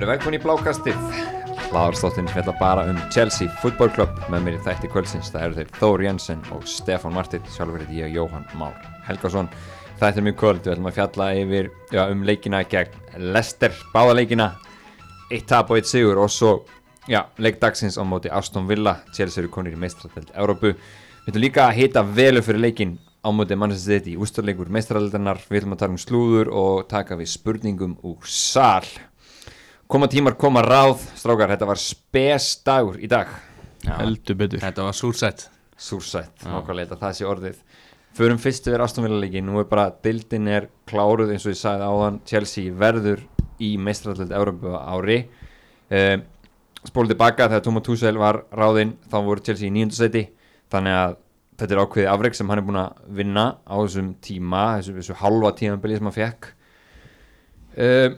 [0.00, 1.00] Verið velkvæmni í blákastið.
[1.74, 4.14] Láðarstóttin fjalla bara um Chelsea Football Club.
[4.32, 7.90] Með mér í þætti kvöldsins það eru þeir Þór Jensen og Stefan Martin sjálfur er
[7.92, 9.50] ég Jóhann Már Helgason.
[10.00, 13.76] Þetta er mjög kvöld, við ætlum að fjalla yfir já, um leikina gegn Leicester.
[13.92, 14.46] Báða leikina,
[15.28, 16.54] eitt tap og eitt sigur og svo,
[17.04, 21.66] já, leikdagsins á móti Aston Villa, Chelsea eru konir í meistratelt Európu, við ætlum líka
[21.66, 25.98] að hita velu fyrir leikin á móti Manchester City ústarleikur meistrataldarinnar, við ætlum að tala
[25.98, 28.88] um slúður og taka við spurningum úr sal
[29.90, 33.32] koma tímar, koma ráð strákar, þetta var spes dagur í dag.
[33.84, 34.62] Já, heldur betur.
[34.62, 35.48] Þetta var súrsætt
[35.80, 37.60] súrsætt, nákvæmlega það sé orðið.
[38.16, 42.18] Förum fyrst yfir Astonvilla-leiki nú er bara, dildin er kláruð eins og ég sagði áðan,
[42.26, 43.22] Chelsea verður
[43.62, 45.18] í meistrarallet Európa ári.
[45.90, 46.24] Um,
[46.86, 50.24] spólið tilbaka þegar Tóma Túsel var ráðinn þá voru Chelsea í nýjöndarsæti
[50.72, 51.16] þannig að
[51.60, 55.16] þetta er ákveði afreg sem hann er búin að vinna á þessum tíma þessu, þessu
[55.20, 56.48] halva tímabili sem hann fekk
[57.74, 58.16] um,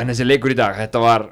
[0.00, 1.26] en þessi leikur í dag, þetta var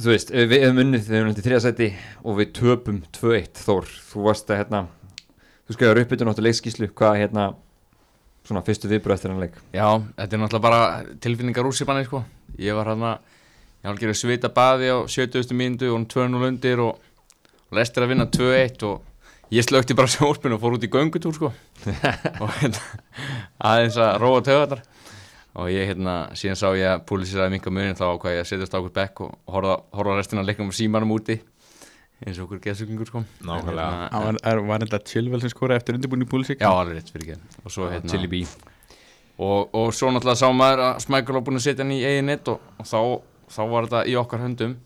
[0.00, 1.88] þú veist, við hefum unnið þegar við erum til þriðasæti
[2.22, 4.84] og við töpum 2-1 Þór, þú varst að hérna
[5.66, 7.48] þú skrifaður upp yfir náttúrulega leikskíslu hvað hérna
[8.46, 12.22] svona fyrstu viðbröð eftir hann leik Já, þetta er náttúrulega bara tilfinningar úr sér sko.
[12.58, 13.18] Ég var hérna
[13.80, 15.54] Ég var að gera svita baði á 70.
[15.56, 16.98] mínundu og 2-0 undir og,
[17.70, 21.32] og lestir að vinna 2-1 og ég slökti bara sjóspinn og fór út í göngutúr
[21.32, 21.48] sko
[22.42, 22.82] og hérna
[23.56, 24.82] aðeins að róa töðar
[25.58, 28.76] og ég hérna síðan sá ég að púlisiraði minka munin þá ákvað ég að setjast
[28.76, 31.40] á okkur bekk og horfa, horfa restina að leiknum og símanum úti
[32.20, 33.22] eins og okkur geðsuglingur sko.
[33.48, 34.08] Nákvæmlega.
[34.12, 37.12] Það var, er, var þetta chillvel sem skora eftir undirbúin í púlisík Já, alveg rétt
[37.14, 37.62] fyrir ekki.
[37.64, 38.42] Og svo hérna Chili B
[39.40, 42.28] og, og svo náttúrulega sá maður að Smækul var búin að setja hann í eigin
[42.28, 43.00] nett og, og þá,
[43.56, 44.76] þá var þetta í okkar höndum.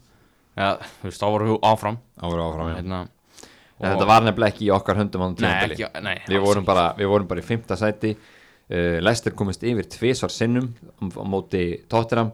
[0.55, 0.69] Ja,
[1.01, 1.99] þú veist, þá vorum við áfram.
[2.23, 2.77] Ára áfram já.
[2.79, 3.01] hérna,
[3.83, 6.85] En þetta var nefnilega ekki í okkar höndum á nei, ekki, nei, við vorum bara,
[6.95, 8.13] við vorum bara í fymta sæti
[8.71, 12.33] uh, Lester komist yfir tvisvar sinnum á, móti Tottenham.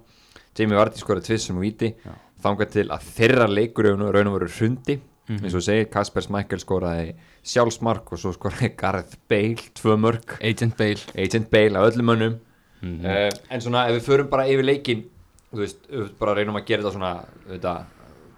[0.59, 1.95] Jamie Vardy skoraði tvisvar um víti.
[2.05, 2.13] Já.
[2.41, 5.01] þangað til að þeirra leikur raun og veru hrundi.
[5.31, 5.45] Mhm.
[5.45, 7.13] eins og segir, Kasper Smækkel skoraði
[7.47, 11.05] sjálfsmark og svo skoraði Gareth Bale tvö mörg, Agent Bale.
[11.15, 12.39] Agent Bale af öllum mönnum.
[12.83, 15.05] Mm uh, en svona ef við förum bara yfir leikin
[15.53, 15.89] þú veist,
[16.19, 17.13] bara reynum að gera þetta svona
[17.51, 17.73] þetta,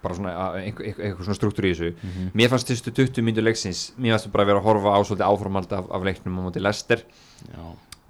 [0.02, 1.92] bara svona einhver, einhver, svona struktúr í þessu.
[2.02, 2.30] Mhm.
[2.34, 5.28] mér fannst fyrstu 20 myndu leiksins mér fannst bara að vera að horfa á svolítið
[5.30, 7.04] áframald af, af leiknum á móti Lester
[7.48, 7.64] Já,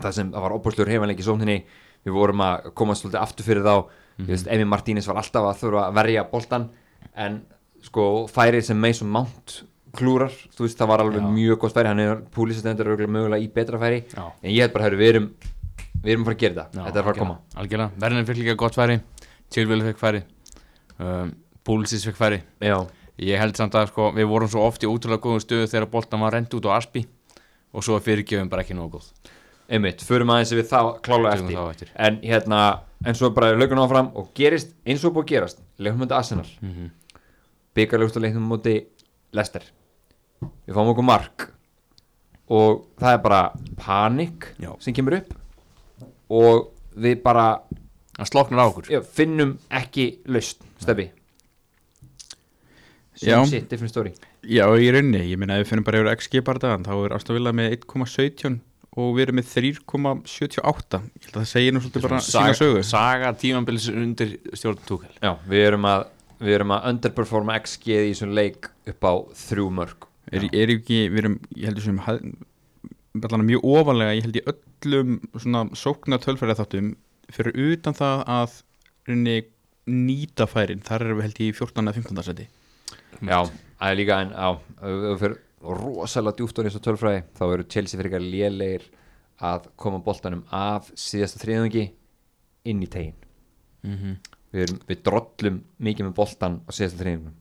[0.04, 1.58] það sem það var opbúrslegur hefanleik í sókninni.
[2.02, 3.74] Við vorum að koma svolítið aftur fyrir þá.
[4.22, 6.68] Ég veist, Emi Martínez var alltaf að þurfa að verja boltan
[7.16, 7.38] en
[7.82, 9.62] sko færið sem Mason Mount
[9.96, 11.30] klúrar, þú veist, það var alveg Já.
[11.36, 14.22] mjög gott færi, hann er púlisastendur mögulega í betra færi, já.
[14.40, 15.26] En ég held bara, herru, við erum
[16.02, 17.36] við erum að fara að gera þetta, þetta er að fara að koma.
[17.60, 18.96] Algjörlega, Verðin fekk líka gott færi.
[19.52, 20.22] Chilwell fekk færi.
[20.96, 22.40] Um, Púlisis fekk færi.
[22.64, 22.78] Já,
[23.22, 26.22] Ég held samt að sko, við vorum svo oft í útrúlega góðum stöðu þegar boltan
[26.24, 27.04] var rend út á Aspi
[27.72, 29.10] og svo er fyrirgjöfum bara ekki nógu góð.
[29.72, 31.92] Einmitt, förum aðeins við klálega Tökum eftir, þá eftir.
[31.96, 32.62] en hérna
[33.04, 36.48] en svo bara lögum áfram og gerist eins og búið að gerast, leikum þetta Arsenal.
[36.60, 36.90] Mm -hmm.
[37.74, 38.86] byggarlegust að leiknum móti
[39.32, 39.62] Lester
[40.66, 41.48] við fáum okkur mark.
[42.48, 44.76] Og það er bara panik Já.
[44.80, 45.34] sem kemur upp.
[46.28, 47.62] Og við bara
[48.90, 51.10] já, finnum ekki laust steffi
[53.22, 53.36] Já.
[53.36, 56.42] same shit, different story Já, í rauninni, ég meina ef við finnum bara yfir XG
[56.46, 58.56] bardagan þá er Aston Villa með 1,17
[58.98, 62.82] og við erum með 3,78 ég held að það segir nú svolítið bara sína sögu.
[62.84, 66.08] Saga tímambilis undir stjórn Túkel já, við erum að
[66.42, 69.12] við erum að underperforma XG í þessum leik upp á
[69.44, 74.40] þrjú mörg er, er ekki, við erum, ég heldur sem allan mjög ofalega, ég held
[74.40, 76.94] í öllum svona sókna tölfæri þáttum
[77.32, 78.58] fyrir utan það að
[79.92, 81.86] nýta færin, þar erum við held í 14.
[81.86, 82.26] eða 15.
[82.26, 82.48] seti
[83.22, 83.38] já,
[83.82, 84.48] það er líka en á,
[84.82, 88.88] við fyrir rosalega djúft á þessu tölfræði þá eru Chelsea fyrir eitthvað lélegir
[89.42, 91.84] að koma boltanum af síðasta þriðungi
[92.70, 93.14] inn í tegin
[93.82, 94.16] mm -hmm.
[94.54, 97.38] við, erum, við drollum mikið með boltan á síðasta þriðunum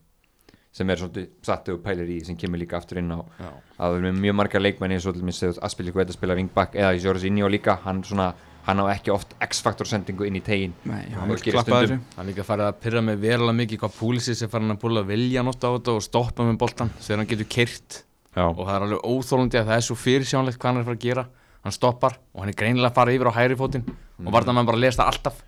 [0.71, 3.91] sem er svolítið sattu og pælir í sem kemur líka aftur inn á Já, að
[3.91, 6.95] við erum með mjög marga leikmenni eins og til minnst Aspili Guetta spila wingback eða
[6.95, 8.33] Jorginho líka hann, svona,
[8.67, 12.67] hann á ekki oft x-faktor sendingu inn í tegin Nei, Já, hann er líka farið
[12.67, 15.97] að pyrra mig verulega mikið hvað Púlisis er farin að búla vilja nátt á þetta
[15.97, 19.69] og stoppa með boltan þegar hann getur kyrt Já, og það er alveg óþólandi að
[19.69, 21.23] það er svo fyrirsjánlegt hvað hann er að fara að gera.
[21.61, 24.69] Hann stoppar og hann er greinilega að fara yfir á hægri fótinn og varða mann
[24.69, 25.41] bara að lesa það alltaf.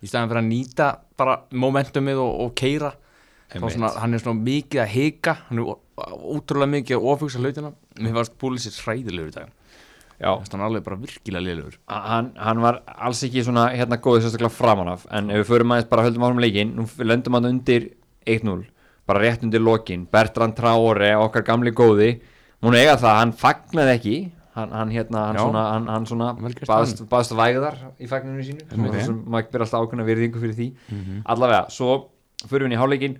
[0.00, 0.86] Í staðan fyrir að nýta
[1.20, 2.94] bara momentumið og, og keira
[3.52, 5.68] svona, hann er svona mikið að hika hann er
[6.32, 7.74] ótrúlega mikið að ofugsa hlutina.
[8.00, 9.52] Mér fannst Púlisis hræðilegur í dag
[10.20, 10.28] já.
[10.28, 14.26] Mér fannst hann alveg bara virkilega liðlegur hann, hann var alls ekki svona hérna góðið
[14.28, 15.06] sérstaklega framan af.
[15.10, 17.88] En ef við förum aðeins bara höldum áfram leikin nú löndum hann undir
[18.26, 18.66] 1-0
[19.08, 20.04] bara rétt undir lokin.
[20.06, 22.20] Bertrand Traore okkar gamli góði
[22.62, 24.18] múin eiga það, hann fagnaði ekki.
[24.50, 25.42] Hann, hann hérna, hann Já.
[25.46, 26.28] svona, hann, hann svona
[26.66, 28.64] baðst, baðst vægðar í fagninu sínu
[29.06, 30.66] sem maður ber alltaf ákveðna virðingu fyrir því.
[30.90, 31.20] Mhm.
[31.24, 32.10] allavega, svo
[32.50, 33.14] fyrir við inn í hálfleikin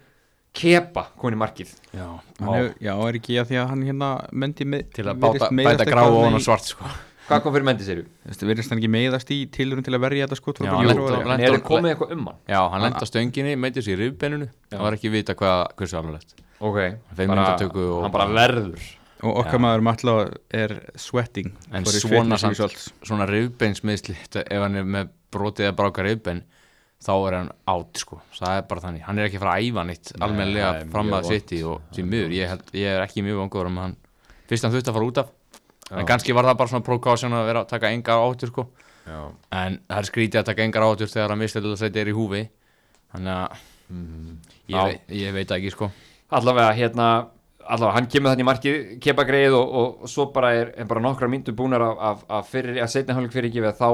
[0.50, 1.70] Kepa komin í markið.
[1.94, 2.06] Já,
[2.40, 5.48] Hann hef, já, er ekki að því að hann hérna mendi með til að báta,
[5.54, 6.88] bæta grá og hann svart sko.
[7.28, 10.02] hvað kom fyrir mendi sér Þú veist, Virðist hann ekki meiðast í tilurinn til að
[10.02, 12.40] verja þetta skot Já, hann en er komið eitthvað um hann?
[12.50, 16.34] Já, hann lenda stönginni, meitir sér í rifbeinunu Það var ekki vita hvað, hversu alvarlegt.
[16.58, 16.80] Ok,
[17.22, 18.88] bara, og- hann bara verður.
[19.22, 20.14] Og okkar maður Matla
[20.50, 22.38] er sweating En svona.
[23.04, 26.42] Svona rifbeinsmiðsli Ef hann er með brotið eða bráka rifbein
[27.00, 28.18] Þá er hann átt sko.
[28.36, 30.80] Það er bara þannig, hann er ekki að fara að æfa nýtt Nei, Almennilega það
[30.80, 32.34] er fram mjög að vont, sitt og því miður.
[32.36, 33.94] Ég, held, ég er ekki mjög vangur um hann
[34.50, 35.30] Fyrst hann þurfti að fara út af
[35.90, 35.96] Já.
[35.98, 38.64] En kannski var það bara svona prókásjón að vera að taka engar áttur sko.
[39.08, 39.18] Já,
[39.58, 42.42] En það er skrítið að taka engar áttur þegar að mistilega sæti er í húfi.
[43.10, 43.64] Þannig að
[44.70, 44.84] ég, Já.
[44.84, 45.88] veit, ég veit ekki sko.
[46.30, 47.08] Allavega hérna
[47.66, 51.02] allavega, hann kemur þannig markið Kepa greið og, og, og svo bara er, er bara
[51.02, 53.90] nokkra myndu búnar af, af, af setna hálfleik fyrir ekki við þá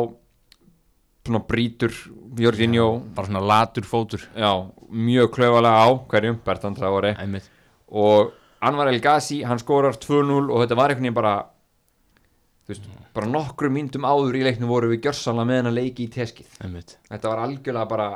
[1.26, 1.92] svona brýtur
[2.36, 4.24] Jorginho, Bara svona latur fótur.
[4.36, 4.50] Já,
[4.90, 7.14] mjög klaufalega á hverjum, Bertan Traore
[7.86, 11.34] og Anwar El Ghazi, hann skorar 2-0 og þetta var einhvern veginn bara
[12.68, 16.12] veist, bara nokkru myndum áður í leiknum voru við gjörsanlega með hann að leiki í
[16.12, 16.56] teskið.
[16.64, 16.96] Einmitt.
[17.10, 18.08] þetta var algjörlega bara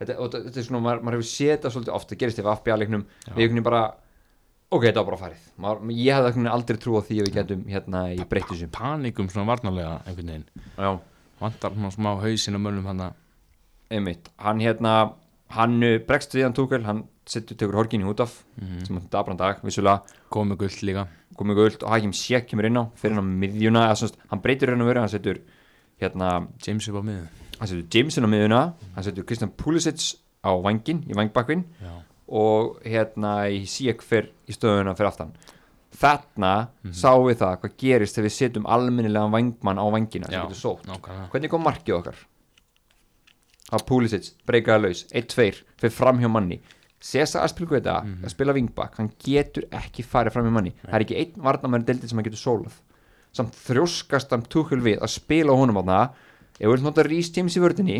[0.00, 3.04] þetta, og þetta, er svona, maður, maður hefur þetta svolítið oft, það gerist ef FBA-leiknum
[3.04, 3.84] við einhvern veginn bara,
[4.72, 5.46] ok, þetta var bara farið.
[5.62, 9.48] Maður, ég veginn aldrei trú á því að við getum hérna í breyttisum Panikum svona
[9.52, 10.46] varnarlega einhvern veginn.
[10.76, 10.90] Já,
[11.42, 13.02] Vantar svona smá hausin og mönnum hann
[13.92, 14.92] einmitt, hann hérna
[15.52, 18.86] hann uh, bregst við hann túkel, hann setur tekur horgin í hútaf, Mhm.
[18.86, 20.00] sem hann dabran dag vissulega,
[20.32, 21.06] Komið gullt líka.
[21.36, 24.40] Komið guld og Hakim Sjek kemur inn á, fyrir hann á miðjuna eða, svona, hann
[24.40, 25.38] breytir og veru, hann setur
[26.00, 27.26] hérna, James upp á miðu
[27.58, 28.62] hann setur Jameson á miðjuna
[28.94, 31.92] hann setur Kristján Pulisic á vangin í vangbakvin Já,
[32.28, 35.32] og hérna í Sjek fyrr í stöðuna fyrir aftan
[36.02, 36.52] þarna
[36.90, 40.86] sáum við það hvað gerist þegar við setjum almennilegan vangmann á vangina sem getur sótt.
[40.90, 41.30] nákvæmlega.
[41.32, 42.20] Hvernig kom markið okkar?
[43.72, 46.58] Það Pulisic, breykaði laus 1-2, fyrir fram hjá manni.
[47.02, 50.74] Cesar Aspilgueta að spila vingbak hann getur ekki farið fram hjá manni.
[50.84, 52.76] Það er ekki einn varnamæri deildin sem hann getur sólað.
[53.32, 56.20] Samt þrjóskast hann túkul við að spila á honum á það
[56.60, 57.96] ef við viljum nota James í vördinni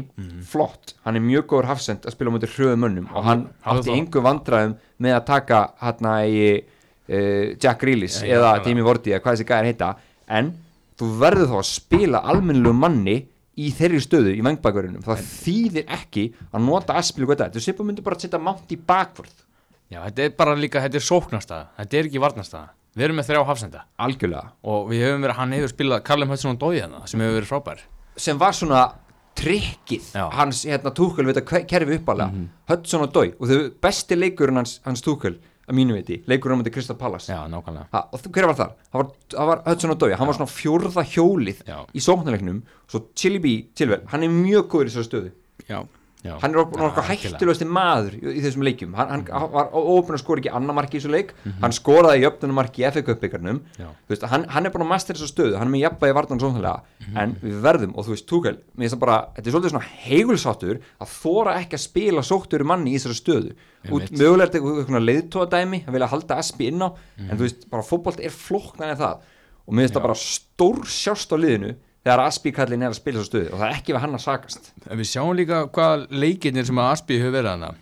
[0.46, 4.22] flott, hann er mjög góður hafsend að spila mútið hröðum mönnum og hann átti engu
[4.22, 6.44] vandræðum með að taka hann í
[7.62, 8.53] Jack Grealish Já, eða.
[8.64, 9.91] Dimi Vorti eða hvað þessi gæðir heita.
[10.32, 10.53] En
[10.99, 13.17] þú verður þá að spila almennilegu manni
[13.61, 18.05] í þeirri stöðu í vangbakverðunum það þýðir ekki að nota aspilu þetta, þú sépum myndir
[18.06, 19.35] bara að setja mátt í bakvörð.
[19.93, 21.67] Já, þetta er bara líka, þetta er sóknarstaða.
[21.82, 22.70] Þetta er ekki varnarstaða.
[22.97, 23.82] Við erum með þrjá hafsenda.
[24.05, 27.38] Algjörlega, Og við hefum verið, hann hefur spilað Callum Hudson og Dói hana Sem hefur
[27.38, 27.79] verið frábær.
[28.20, 28.82] Sem var svona
[29.37, 30.26] trikkið Já.
[30.37, 32.44] Hans hérna túkul við þetta kerfi uppalega.
[32.69, 35.38] Hudson og Dói og þau besti leikurinn hans, hans túkul
[35.72, 37.86] að mínu viti, leikurinn á myndi Kristaf Pallas Já, nákvæmlega.
[37.94, 38.74] Ha, hver var þar?
[38.92, 41.78] Það var, það var Hudson Dói, hann var svona fjórða hjólið Já.
[41.96, 42.62] í sóknarleiknum.
[42.92, 45.32] Svo Chili B, Chilwell, hann er mjög góður í þessari stöðu.
[45.69, 45.80] Já,
[46.22, 46.36] Já.
[46.42, 47.06] hann er Já, algjörlega.
[47.08, 48.92] hættulegasti maður í, í þessum leikjum.
[48.94, 51.32] Hann, hann var óopin að skora ekki annar marki í þessu leik.
[51.64, 53.88] Hann skoraði í öfnunum marki í FA Cup byggarnum Já.
[54.12, 55.56] veist, hann, hann er búin að master þessu stöðu.
[55.58, 56.42] Hann er með jafnbæði vartan
[57.02, 58.26] sóknarlega en við verðum og þú veist
[58.93, 62.99] það bara þetta er svolítið svona heigulsáttur að þóra ekki að spila sóttur manni í
[62.99, 63.54] þessari stöðu.
[63.90, 66.88] Út þetta eitthvað leiðtóðadæmi að vilja halda Aspi inn á
[67.28, 69.31] en þú veist, bara fótbolt er flokknan en það.
[69.66, 73.20] Og mér finnst það bara stór sjást á liðinu þegar Aspi kallin er að spila
[73.22, 74.72] þessu stöðu og það er ekki við hann að sakast.
[74.88, 77.74] En Við sjáum líka hvað leikirnir sem að Aspi hefur verið hana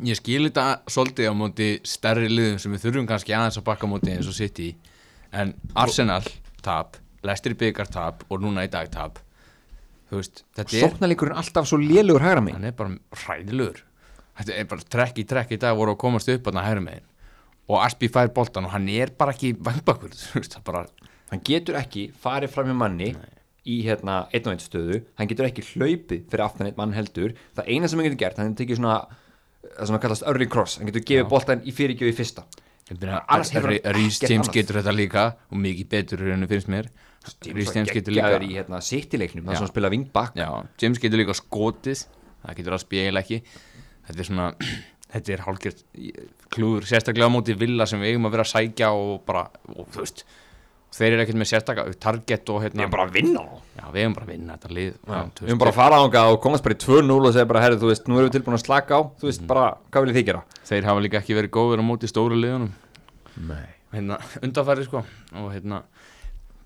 [0.00, 3.90] Ég skil þetta svolítið á móti stærri liðum sem við þurfum kannski aðeins að bakka
[3.90, 4.70] móti eins og City.
[5.36, 6.24] En Arsenal
[6.64, 9.20] tap, Leicester byggar tap og núna í dag tap.
[10.10, 12.58] Þú veist, þetta er sóknarleikurinn alltaf svo lélugur hægra megin.
[12.58, 13.78] Hann er bara hræðilegur.
[14.40, 16.84] Þetta er bara trekk í trekk í dag voru að komast upp að það hægri
[16.88, 17.06] megin.
[17.70, 20.82] Og Aspi fær boltan og hann er bara ekki vangbakur það er bara
[21.32, 23.12] hann getur ekki farið fram hjá manni
[23.62, 24.98] í hérna einn og einn stöðu.
[25.16, 27.36] Hann getur ekki hlaupið fyrir aftan einn mann heldur.
[27.56, 28.98] Það eina sem hann getur gert, hann tekið svona
[29.62, 32.44] það sem hann kallast early cross, hann getur gefið boltan í fyrirgjöf í fyrsta.
[32.92, 36.90] Ekkert James getur þetta líka og mikið betur en finnst mér
[37.52, 39.54] Rhys James getur líka í hérna sittileiknum, Já.
[39.56, 40.48] sem hann spila vingbak já,
[40.82, 42.06] James getur líka skotið
[42.42, 43.58] það getur Aspi eiginlega ekki.
[44.08, 44.46] Þetta er svona
[45.12, 45.82] þetta er hálfgjört
[46.52, 49.86] klúður sérstaklega á móti villa sem við eigum að vera að sækja og bara, og,
[49.92, 50.24] þú veist
[50.92, 53.40] þeir eru ekkert með sérstaklega target og hérna ég er bara að vinna.
[53.40, 56.00] Á Já, við hefum bara að vinna þetta lið Já, við höfum bara að fara
[56.02, 58.36] ánga og komast bara í 2-0 og segja bara, herri, þú veist, nú erum við
[58.36, 59.00] tilbúin að slaka á.
[59.22, 60.42] Þú veist, bara, hvað viljið þið gera?
[60.68, 62.74] Þeir hafa líka ekki verið góður á móti stóru liðunum.
[63.48, 63.64] Nei.
[63.92, 65.00] Hérna, undanfæri sko
[65.40, 65.80] og hérna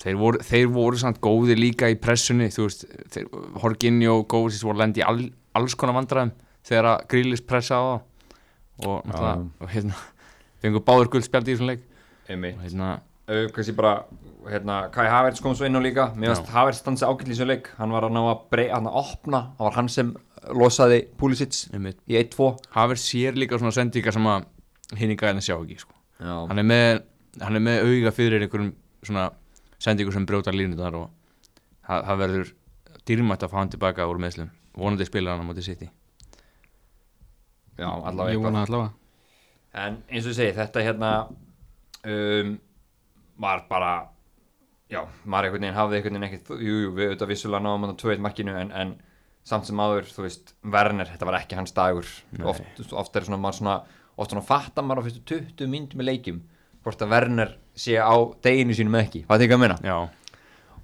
[0.02, 3.30] þeir voru, þeir voru samt góðir líka í pressunni þú veist, þeir,
[3.62, 6.34] Horginni og Góðsís voru lendi í all, alls konar vandræðum
[6.66, 10.00] þegar að Grílis pressa á það og náttúrulega og hérna
[10.62, 11.84] fengur báður guldspjaldi í þessum leik.
[12.26, 12.58] Og Einmitt.
[12.64, 13.94] hérna kannski bara
[14.46, 16.10] hérna, Kai Havertz kom svo inn á líka.
[16.14, 17.70] Mér finnst Havertz stansi ágætli í þessu leik.
[17.80, 19.40] Hann var að ná að brey, hann að opna.
[19.58, 20.12] Það var hann sem
[20.54, 21.98] losaði Pulisic einmitt.
[22.06, 24.46] í 1-2 Haver sér líka svona sendingar sem að
[25.00, 25.96] hinni gæðin sjá ekki sko.
[26.20, 27.02] Já, hann, er með,
[27.42, 28.70] hann er með auga fyrir einhverjum
[29.02, 29.26] svona
[29.82, 31.10] sendingur sem brjóta línunar og
[31.86, 32.52] það, það verður
[33.06, 35.88] dýrmætt að fá hann tilbaka úr meðslum vonandi spilar hann á móti City.
[37.76, 38.92] Já allavega allavega.
[39.76, 41.10] En eins og ég segi, þetta hérna
[42.08, 42.54] um,
[43.42, 43.92] var bara
[44.88, 47.92] já, maður einhvern veginn hafði einhvern veginn ekkert, jú, jú, við auðvitað vissulega náðum hann
[47.92, 48.94] á 2-1 markinu en, en
[49.46, 52.08] samt sem áður, þú veist, Werner, þetta var ekki hans dagur.
[52.48, 53.76] Oft, oft er svona, maður svona
[54.16, 56.40] oft svona fattar maður á fyrstu 20 myndum með leikjum
[56.86, 58.14] hvort að Werner sé á
[58.44, 59.96] deginu sínum ekki, hvað þig að minna já,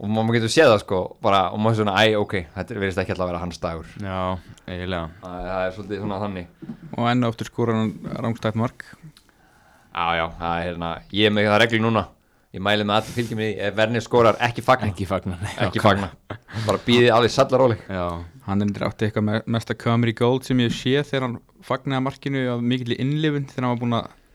[0.02, 3.14] og maður getur séð það sko, bara, og maður svona, æ, ok þetta verðist ekki
[3.14, 3.92] alltaf að vera hans dagur.
[4.02, 4.16] Já,
[4.66, 5.10] eiginlega.
[5.22, 6.48] Það, það er svolítið svona þannig.
[6.96, 7.92] Og enn og aftur skora hann
[8.26, 8.82] rángstætt mark.
[9.92, 12.04] Já, já, það er hérna, ég er með það reglu núna.
[12.52, 14.90] Ég mæli með allir fylgjum í því Ef Vernir skorar, ekki fagna.
[14.92, 16.10] Ekki fagnar Ekki fagna.
[16.66, 18.02] Bara býðið alveg sallaróli já,
[18.44, 22.42] Hann er átti eitthvað me- mesta comedy gold sem ég sé þegar hann fagnaði markinu
[22.52, 22.98] af mikill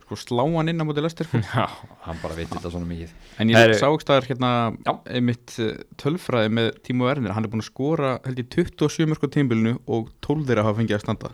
[0.07, 1.65] sko, slá hann inn á móti lestir já,
[2.07, 3.11] Hann bara veit þetta svona mikið.
[3.43, 4.51] En ég sá ekki staðar hérna
[4.87, 4.93] Já.
[5.19, 7.35] einmitt eh, tölfræði með Tímo Werner.
[7.35, 10.79] Hann er búinn að skora held ég 27 mörg á tímbilinu og 12 þeirra hafa
[10.79, 11.33] fengið að standa.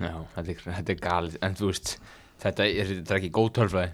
[0.00, 1.36] Já þetta, er, þetta er galið.
[1.44, 1.94] En þú veist,
[2.40, 3.92] þetta er, þetta er ekki góð tölfræði.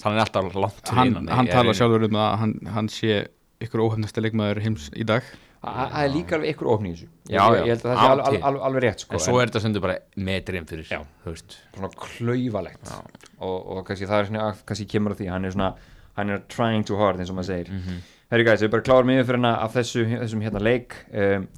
[0.00, 3.26] Hann er alltaf langt hann, hann í- sjálfur um að hann, hann sé
[3.60, 5.26] ykkur óhefnasta leikmaður heims í dag
[5.60, 7.60] Það er líka alveg ykkur ofning í þessu Ég- Já, já.
[7.60, 9.82] Ég held að það sé alveg, alveg, alveg rétt sko en svo er þetta sendur
[9.84, 11.00] bara metrinn fyrir Já.
[11.26, 11.34] þú
[11.76, 13.00] Svona klaufalegt Já.
[13.40, 15.70] og, og kannski það er svona Kannski kemur að því Hann er svona
[16.16, 18.00] Hann er trying too hard eins og maður segir Mhm.
[18.30, 21.48] Herri guys, við bara klárum yfir fyrir hana af þessu, þessum hérna leik um,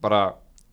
[0.00, 0.22] Bara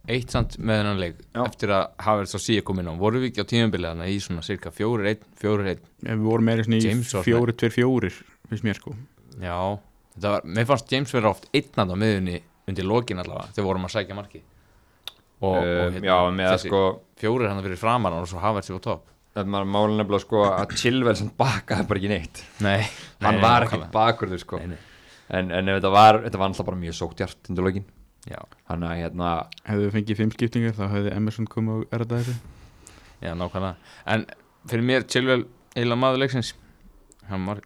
[0.09, 1.43] eitt samt með þennan leik Já.
[1.45, 3.49] eftir að Havertz og Sía kom inn á voru við ekki á
[3.93, 7.53] þannig í svona cirka 4-1 4-1 Ef við vorum meira svona í James var fjóri,
[7.53, 8.15] tveir, fjórir
[8.49, 8.95] finnst mér sko
[9.43, 9.79] já
[10.23, 13.93] var, mér fannst James vera oft einnand á miðunni undir lokin allavega þegar vorum að
[13.95, 14.41] sækja marki
[15.39, 16.81] og, og um, hérna, Já, að þessi sko
[17.21, 19.05] fjórir hann fyrir framar og svo Havertz var topp.
[19.29, 22.41] Þetta var málun nefnilega sko að Chilwell sem bakaði bara ekki neitt.
[22.65, 22.81] Nei,
[23.23, 23.85] Hann nei, var nákvæmlega.
[23.85, 24.59] ekki bakurður sko.
[24.59, 24.79] Nei, nei.
[25.37, 27.85] en, en þetta var, þetta var alltaf bara mjög sóktjart undir lokin.
[28.27, 29.29] Já, Hann að hérna
[29.63, 32.35] Hefðu við fengið fimm skiptingar þá hefði Emerson komið og erða þessu
[33.23, 33.93] já, nákvæmlega.
[34.15, 34.25] En
[34.69, 35.45] fyrir mér Chilwell
[35.75, 36.51] eiginlega maður leiksins.
[37.29, 37.61] Hann var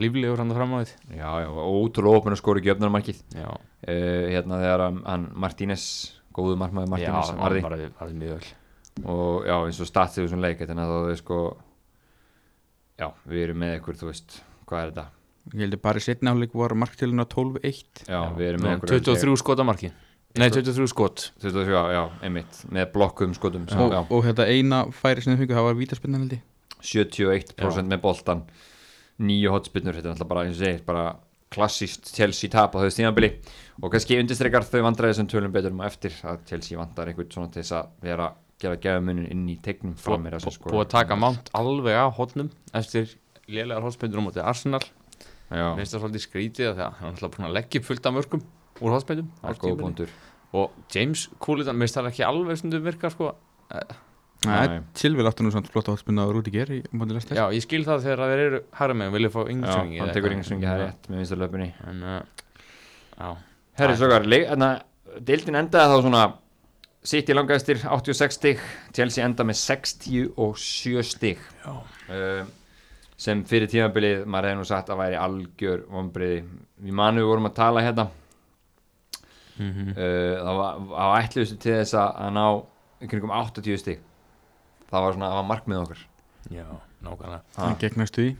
[0.00, 4.24] líflegur hann fram á því Já, já, ótrúlega opinn að skora ekki öfnarmarkið já, uh,
[4.32, 5.86] Hérna þegar hann, hann Martínez
[6.32, 8.52] góðu markmaður já Martínez hann varði var varði mjög vel
[9.08, 11.42] og já, eins og statið þessum leik þannig að það er sko
[13.02, 15.04] Já, við erum með ykkur, þú veist hvað er þetta?
[15.52, 18.92] Ég held að bara í setni áleik var marktilina 12-1 Já, við erum með ykkur
[19.00, 19.90] 23 skot á marki
[20.32, 21.26] Nei, 23 skot.
[21.42, 25.42] 23, já, já, einmitt með blokkum skotum og, já, og þetta eina færi sem þið
[25.42, 26.46] fengu það var vítaspinnan held ég.
[26.80, 28.40] 71% með boltan
[29.22, 31.04] nýju hotspinnur, þetta er alltaf bara eins og segir, bara
[31.52, 33.34] klassíst Chelsea tap á þau stíðanbili
[33.82, 37.52] og kannski undirstreikar þau vandræði sem tölum betur um eftir að Chelsea vandar einhvern svona
[37.52, 38.30] til þess að vera
[38.62, 42.06] gera gæðumunin inn í tegnum frá mér að sko Búið að taka mánt alveg á
[42.14, 43.10] hotnum Eftir
[43.50, 44.82] lélegar hotspindur á móti Arsenal.
[45.52, 48.16] Já, Mér finnst það svolítið skrítið að það er alltaf búin að leggja fullt af
[48.16, 48.44] mörgum
[48.82, 48.96] Úr
[49.78, 50.14] punktur.
[50.52, 53.34] Og James Coolitan, mér finnst það ekki alveg stundum virka sko
[54.42, 54.80] Nei.
[54.98, 58.22] Silvil áttu nú samt flott að hotspinna á móti lestir Já, ég skil það þegar
[58.32, 61.10] þeir eru Hæra með, vilja fá já, yngsöngi hann tekur yngur svingi það er rétt
[61.10, 62.46] með vinstarlöpunni En, uh,
[63.18, 63.28] já.
[63.78, 64.70] Herri, svogar, hérna
[65.20, 66.24] deildin endaði þá svona
[67.02, 68.60] City langaðistir 86 stig
[68.94, 71.40] Chelsea enda með 67 stig.
[71.64, 71.72] Já.
[72.14, 72.42] uh,
[73.22, 76.40] sem fyrir tímabilið maður hefði nú sagt að væri algjör vonbriði
[76.82, 78.08] við manu vorum að tala hérna.
[79.58, 84.00] Mm uh, það var, var ætluðustu til þess að, ná kringum 80 stig
[84.92, 86.00] það var svona, það var markmið okkar.
[86.52, 86.64] Já,
[87.06, 87.42] nákvæmlega.
[87.58, 88.32] Hann gegn næstu í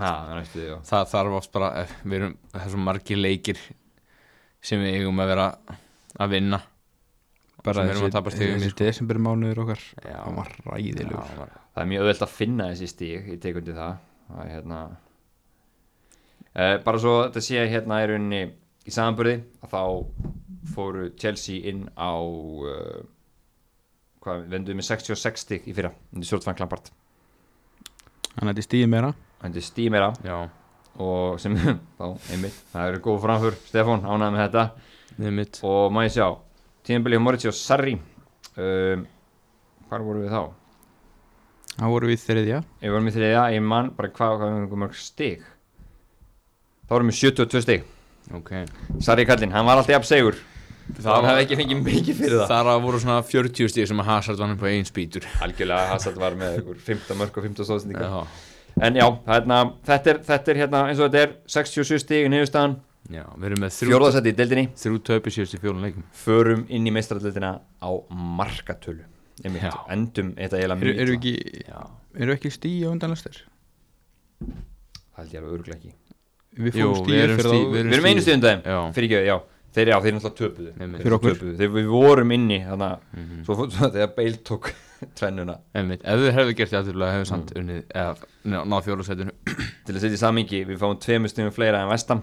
[0.00, 0.74] Já, það er næstu því.
[0.88, 3.58] Það þarf oft bara, eh, við erum þessum margir leikir
[4.64, 5.46] sem við eigum að vera
[6.20, 6.60] að vinna.
[7.64, 8.84] Bara Sem erum að tapa stigum í, þessi sko.
[8.86, 9.82] desember mánuður okkar.
[10.06, 10.16] Já.
[10.24, 11.12] hann var ræðilegur.
[11.20, 13.98] Já, var- það er mjög auðvelt að finna þessi stíg ég tek undir það,
[14.30, 14.78] það er, hérna,
[16.56, 18.40] uh, bara svo þetta sé hérna í rauninni
[18.88, 19.82] í samanburði að þá
[20.74, 23.02] fóru Chelsea inn á uh,
[24.24, 26.90] hvað, venduðu með 66 stíg í fyrra, undir Sjórtfang Lampard.
[28.36, 29.12] Hann hætti stíði meira.
[29.44, 30.12] Undir stíg meira.
[30.26, 30.36] Já,
[31.00, 31.56] og sem
[31.98, 33.58] þá, einmitt, það eru góð framför.
[33.70, 34.64] Stefán, ánægð með þetta?
[35.20, 36.28] Við mitt og má ég sjá,
[36.86, 39.06] tíðanbili Mauricio Sarri um,
[39.90, 40.42] hvar voru við þá?
[41.80, 42.60] hann voru við þriðja.
[42.84, 45.44] Ég vorum í þriðja, ég mann bara hvað, hvað við mörg stig.
[46.84, 47.86] Þá vorum við 72 stig.
[48.36, 48.50] Ok.
[49.02, 50.36] Sarri Kallinn, hann var alltaf jafn segur
[50.96, 52.48] Það hann var- hafði ekki fengið mikið fyrir það.
[52.50, 55.24] Þar að voru svona 40 stíð sem að Hazard upp á einn spýtur.
[55.40, 58.26] Algjörlega, Hassad var með ykkur 15 mörg og 15 stóðsendingar Já,
[58.86, 62.32] en já, hérna, þetta, er, þetta er hérna eins og þetta er 67 stig í
[62.32, 62.76] niðurstaðan.
[63.10, 64.66] Við erum með fjórðarsætti í deildinni.
[64.76, 69.04] þrjú töpi síðust í fjólun leikum förum inn í meistaradeildina á markatölu.
[69.42, 71.16] Endum þetta eiginlega Eru mjög er illa.
[71.16, 71.80] ekki, Já,
[72.20, 73.40] eru ekki stíi á undan lestir?
[74.40, 75.92] það held ég alveg örgulega ekki.
[76.60, 78.78] Við Jú, fórum við erum fyrir stig- þá við við erum einu stundum þeim Já.
[78.96, 79.36] fyrir ekki, já,
[79.74, 81.00] þeir, já, þeir náttúrulega töpuðu Einmitt.
[81.00, 81.34] Þeir Fyrir okkur.
[81.36, 81.56] töpuðu.
[81.60, 83.42] þeir, við vorum inni þannig að Mhm.
[83.44, 84.72] svo, svo þegar Bale tók
[85.18, 89.32] tvennuna Einmitt, ef við hefðu gert játturlega hefðu samt unnið eða ná- náð fjólusætinu
[89.86, 92.20] til að setja í samingi, við fáum tveimur stigum fleira en vestam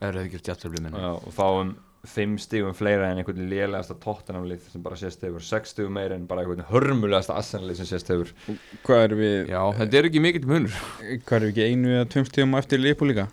[0.00, 1.76] ef við hefðu gert játturlega minna og fáum
[2.08, 6.28] fimm stigum fleira en einhvern lélegasta tóttanamlið sem bara sést hefur sex stigum meira en
[6.30, 8.30] bara einhvern hörmulegasta assanlið sem sést hefur
[8.86, 10.76] Hvað eru við, Já, þetta er ekki mikill munur
[11.26, 13.26] hvað eru við ekki einu eða tveim stíum á eftir Leopold líka?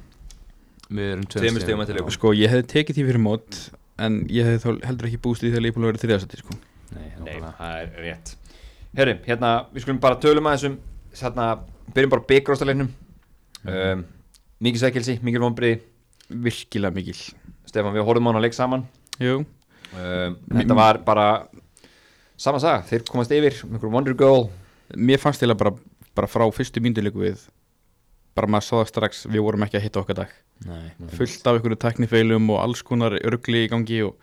[0.90, 2.16] Við erum tveim Tveimur stigum eftir Liverpool.
[2.16, 3.60] Sko, ég hefði tekið því fyrir mót
[4.06, 6.58] en ég hefði þá heldur ekki búist í því að Leopold verið þriðasætti sko.
[6.96, 8.34] Nei, Nei, það er rétt.
[8.96, 10.76] Herri, hérna, við skulum bara tölum að þessum
[11.20, 11.48] hérna,
[11.96, 12.92] byrjum bara byggróstalegnum
[13.66, 14.06] um,
[14.64, 15.82] Mikið sækilsi, mikið vonbriði
[16.46, 17.18] Virkilega mikil.
[17.70, 18.86] Stefán, við horfum á hann að leik saman.
[19.22, 21.26] Jú, um, Þetta var bara
[22.38, 24.48] sama saga, þeir komast yfir einhver wonder goal.
[24.96, 25.74] Mér fannst að bara,
[26.18, 27.46] bara frá fyrstu mynduleiku við
[28.36, 30.34] bara maður sá það strax, við vorum ekki að hitta okkar dag.
[30.66, 34.16] Nei, fullt af einhverju teknifeilum og alls konar örgli í gangi og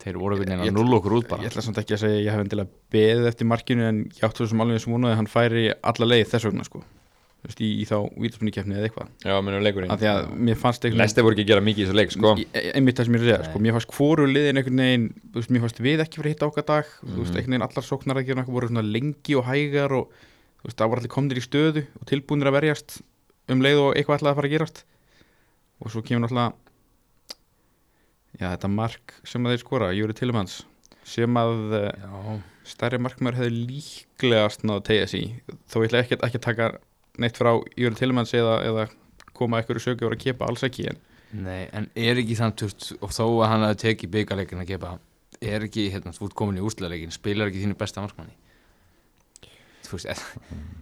[0.00, 1.42] þeir voru einhvern veginn Ég- að nulla okkur út bara.
[1.44, 4.24] ég ætla samt ekki að segja að ég hef endilega beðið eftir markinu en ég
[4.24, 6.82] átti svo sem alveg sem vonaði að hann færi alla leið þess vegna sko.
[7.40, 9.08] Þú veist, í, í þá vítaspunni eða eitthvað.
[9.24, 9.90] Já, minnum leikurinn.
[9.90, 12.10] Af því að mér fannst einhvern Lesti voru ekki að gera mikið í þessu leik,
[12.12, 12.32] sko.
[12.36, 14.76] Í- e- einmitt það sem ég er að segja, sko, mér fannst hvoru liðin einhvern
[14.84, 17.36] veginn, þú veist, mér fannst við ekki fyrir að hitta okkar dag, þú veist, Mhm.
[17.40, 20.08] einhvern veginn allar sóknar að gera voru svona lengi og hægar og
[20.60, 23.00] þú veist, það voru allir komnir í stöðu og tilbúinir að verjast
[23.50, 24.82] um leið og eitthvað ætlaði að fara að gerast.
[25.80, 26.52] Og svo kemur náttúrulega
[28.38, 30.60] já, þetta mark sem að þeir skora, Júri Tillemans
[31.10, 32.38] sem að uh, Já,
[32.70, 35.30] stærri markmær hefði líklegast náðu tegja sig í.
[35.70, 36.68] þó ég ætla ekki, ekki að taka
[37.20, 38.86] neitt frá Júri Tillemans eða, eða
[39.36, 41.00] koma einhverju sögu og vera að kepa, alls ekki en
[41.46, 44.92] nei, en er ekki þannig og þó að hann hafi tekið byggarleikin að gefa
[45.40, 48.36] er ekki, hérna, þú ert komin í úrslaleikin spilar ekki þínu besta markmanni
[49.96, 50.24] veist,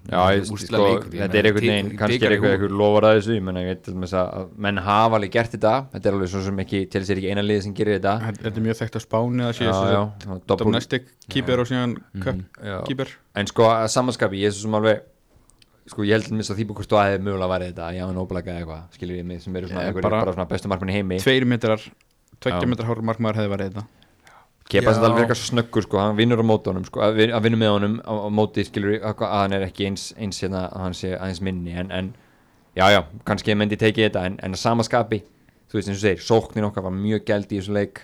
[0.08, 3.34] Já, ég, sko, Úrslitaleikur, ég þetta er einhvern veginn, kannski er eitthvað lofar að þessu,
[3.36, 6.40] ég menna, ég veit að að menn hafa alveg gert þetta, þetta er alveg svo
[6.46, 8.14] sem ekki, til þess er ekki eina liði sem gerir þetta.
[8.38, 9.68] Þetta er mjög þekkt á Spáni að sé
[10.62, 12.44] domestic keeper og síðan cup Mhm.
[12.64, 12.78] já.
[12.88, 15.00] keeper En sko, að samanskapi, ég er svo sem alveg,
[15.86, 18.60] sko, ég held að því hvort þú aðeins mögulega væri þetta, já, en óblæka eða
[18.64, 21.18] eitthvað, skilur ég mig, sem eru svona, bara- bara svona bestu markmann í heimi.
[21.20, 21.80] tveir metrar,
[22.40, 23.86] tveggja metrar hár markmaður hefði verið þetta
[24.68, 27.46] Kepa sem alveg svo snöggur sko, hann vinnur á móti honum sko, að vin- að
[27.46, 30.84] vinna með honum á, á móti skilur að, hann er ekki eins, eins hérna, að
[30.84, 32.10] hann sé aðeins minni en, en
[32.76, 35.22] já já, kannski myndi tekið þetta en, en að sama skapi,
[35.72, 38.02] þú veist eins og segir sóknin okkar var mjög gæld í þessu leik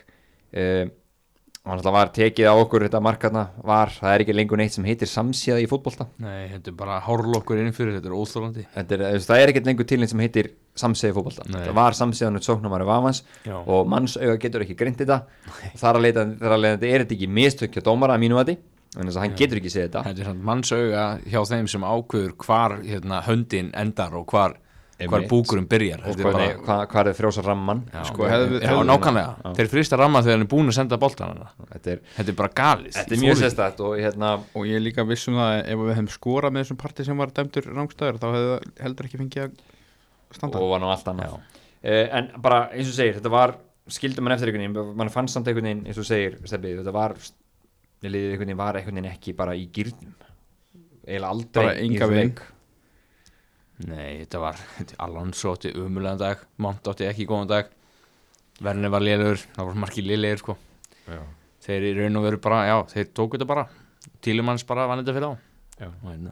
[0.56, 0.94] um,
[1.64, 5.08] hann var tekið á okkur þetta markarna var, það er ekki lengur neitt sem heitir
[5.08, 6.06] samsíða í fótbolta.
[6.20, 9.88] Nei, þetta er bara hárlokkur inn fyrir, þetta er þetta veist, það er ekkert lengur
[9.88, 11.62] til neitt sem heitir samsíða í fótbolta, Nei.
[11.64, 15.22] það var samsíðan út sóknumari vafans Já, og mannsauga getur ekki greint þetta.
[15.80, 18.58] Þar að leita, þar að leita er þetta ekki mistökja dómara að mínu að því
[18.94, 19.38] en þess að hann Já.
[19.40, 20.02] getur ekki séð þetta.
[20.08, 24.58] Þetta er svona mannsauga hjá þeim sem ákveður hvar hérna, höndin endar og hvar,
[25.10, 26.02] hvar búkurum byrjar.
[26.06, 29.70] Og Þetta er hvað, hvað, hvað er frjósa ramman Sko, hefðu- já, hefðu- nákvæmlega, þeir
[29.72, 32.52] frýsta ramma þegar hann er búin að senda boltan hana þetta er, Þetta er bara
[32.60, 32.92] galið.
[32.94, 35.78] Þetta er mjög sérstætt og hérna og ég er líka viss um það að ef
[35.84, 39.20] við hefum skorað með þessum parti sem var dæmdur rángstæður þá hefði það heldur ekki
[39.24, 39.52] fengið að
[40.38, 40.58] standa.
[40.62, 41.34] Og var nú allt annað.
[41.84, 43.56] Uh, en bara eins og segir, þetta var
[43.90, 46.92] skildum mann eftir einhvern veginn, mann fannst samt einhvern veginn eins og segir, stefið, þetta
[46.94, 47.12] var
[48.04, 50.14] liðið einhvern veginn var einhvern veginn ekki bara í gýrnum
[51.04, 52.30] eiginlega aldrei Bara í enga þessum veginn.
[52.32, 52.40] leik.
[53.88, 56.44] Nei, þetta var þetta- Alonso átti umulegan dag.
[56.62, 57.72] Mount átti ekki góðan dag.
[58.62, 60.54] Werner var lélegur, það var margir lélegir sko.
[61.64, 63.64] Þeir í raun og veru bara, já, þeir tóku þetta bara.
[64.22, 65.34] Tílumanns bara vann þetta fyrir á
[65.80, 65.88] Já.
[65.90, 66.30] Og hérna,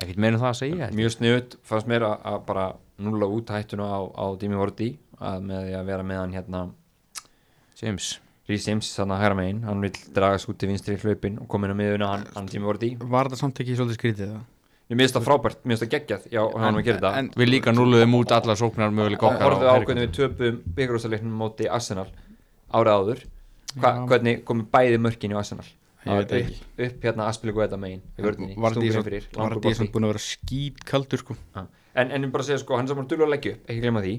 [0.00, 2.62] ekkert meira um það að segja mjög sniðut, fannst mér að, að bara
[3.04, 4.86] nulla út hættuna á, á Dimi Vorti
[5.20, 6.62] að með því að vera með hann hérna.
[7.82, 8.08] James.
[8.48, 11.46] Rhys Sims þannig að hæra megin, hann vil dragast út til vinstri í hlaupin og
[11.52, 14.40] koma inn á miðuna hann, hann Dimi Vorti var þetta samt ekki svolítið skrítið það?
[14.90, 16.24] Ég minnst það frábært, minnst það geggjað.
[16.34, 17.38] Já, hann var að gera þetta.
[17.38, 20.56] Við líka núluðum út alla sóknar möguleik Og okkar horfðu á Harry hvernig við töpum
[20.78, 22.08] byggarústaleiknum móti Arsenal
[22.74, 23.22] árið áður.
[23.76, 23.92] Hva.
[24.10, 25.68] Hvernig komu bæði mörkin í Arsenal?
[26.00, 26.56] Ég veit ekki.
[26.56, 29.72] upp, upp hérna Aspiligu þetta megin í var þetta bolti.
[29.76, 32.94] samt búin að vera skít kaldur sko en, en ég bara segja sko, hann er
[32.94, 34.14] saman dullu að leggja upp ekki glemma því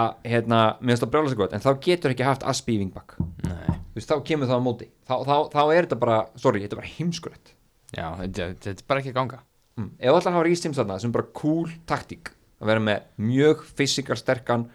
[0.00, 2.78] að hérna, mér finnst það brjála sig gott en þá getur ekki haft Aspi í
[2.84, 3.16] vingbak.
[3.42, 4.86] Nei, þú veist, þá kemur það á móti.
[5.02, 7.54] Þá, þá, þá er þetta bara, sorry, þetta er bara heimskulegt
[7.90, 9.40] já, þetta, þetta er bara ekki að ganga
[9.80, 9.88] mm.
[9.98, 14.16] ef allar hafa Rhys Sims þarna sem bara cool taktík að vera með mjög fysikal
[14.20, 14.66] sterkan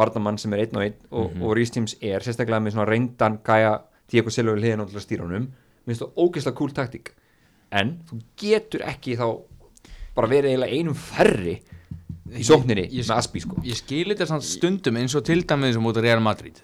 [0.00, 1.42] vardamann sem er einn og einn og, Mhm.
[1.42, 4.90] og Rhys Sims er sérstaklega með svona reyndan gæja Diego Silva við hliðin og
[5.24, 5.48] honum
[5.86, 7.12] minnst það ógeðslega cool taktík.
[7.72, 9.40] En þú getur ekki þá
[10.14, 11.60] bara verið eiginlega einum færri
[12.30, 13.56] í sókninni Ég- ég- með Aspi sko.
[13.62, 16.60] Ég skil þetta stundum eins og til dæmis sem út af Real Madrid.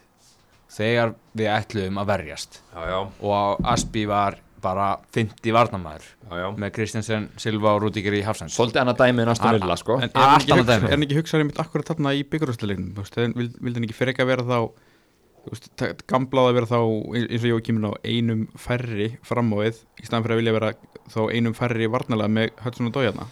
[0.69, 2.61] Þegar við ætluðum að verjast.
[2.75, 6.09] Já, já, og Aspi var bara 50 varnamæður
[6.61, 8.53] með Kristensen, Silva og Rúdíker í Hafsend.
[8.55, 10.01] Svolítið annað dæmi en Aston Villa sko.
[10.01, 10.91] En er hann ekki, annað hugsa, dæmi.
[10.93, 14.31] hann ekki hugsaður einmitt akkurat þarna í byggarústalegnum vildi vild hann ekki fyrir ekki að
[14.33, 14.59] vera þá
[15.47, 20.07] þú gamblað að vera þá eins og ég og kemur á einum færri framóið í
[20.09, 20.73] staðan fyrir að vilja vera
[21.13, 23.29] þá einum færri varnalega með Hudson og Dójarna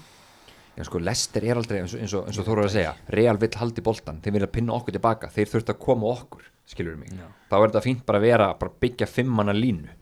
[0.74, 2.94] Já sko, Lester er aldrei eins og, eins og, eins og Þóru er að segja.
[3.14, 5.28] Real vill haldi boltan, þeir vilja pinna okkur tilbaka.
[5.30, 7.12] Þeir þurft að koma okkur, skilur mig.
[7.14, 7.28] Já.
[7.46, 9.94] þá er þetta fínt bara að vera, bara byggja fimmanna línu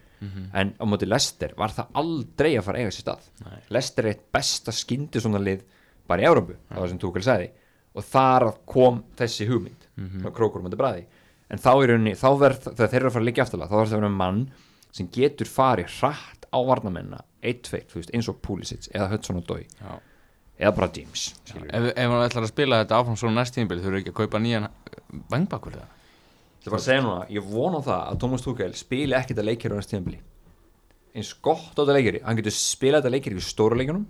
[0.54, 3.30] en á móti Lester var það aldrei að fara eiga sér stað.
[3.46, 3.58] Nei.
[3.70, 5.64] Lester er eitt besta skyndi svona lið
[6.06, 7.50] bara í Európu, það var sem Túkel sagði.
[7.92, 10.32] Og þar kom þessi hugmynd mm -hmm.
[10.32, 11.06] krókur þetta bræði
[11.52, 13.76] en þá í rauninni, þá verð, þegar þeir eru að fara að liggja aftalega þá
[13.76, 14.40] verður það að vera mann
[14.92, 19.46] sem getur farið hratt á varnamenna 1-2, þú veist, eins og Pulisic eða Hudson og
[19.48, 19.92] Dói Já.
[20.60, 23.80] eða bara James skilur Ef, ef hann ætlar að spila þetta áfram svona næst tímbil
[23.82, 24.68] þurfa ekki að kaupa nýjan
[25.32, 25.76] vangbakkur
[26.62, 29.42] það Það er bara að segja núna, ég vona það að Thomas Tuchel spili ekkert
[29.42, 30.20] að leikir á næst tíðanbili
[31.12, 34.06] eins gott á þetta leikiri hann getur spilað þetta leikiri í stóra leikunum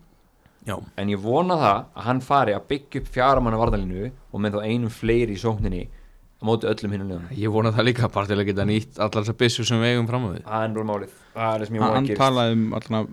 [0.62, 4.54] Já, en ég vona það að hann fari að byggja upp fjaramanna varðalínu og með
[4.54, 7.32] þá einum fleiri í sókninni á móti öllum hinnum liðunum.
[7.34, 10.10] Ég vona það líka bara til að geta nýtt allar þessar byssur sem við eigum
[10.10, 12.10] fram á því það er bara málið, það er það sem ég vona hann að
[12.12, 12.22] gerist.
[12.22, 13.10] talaði um allan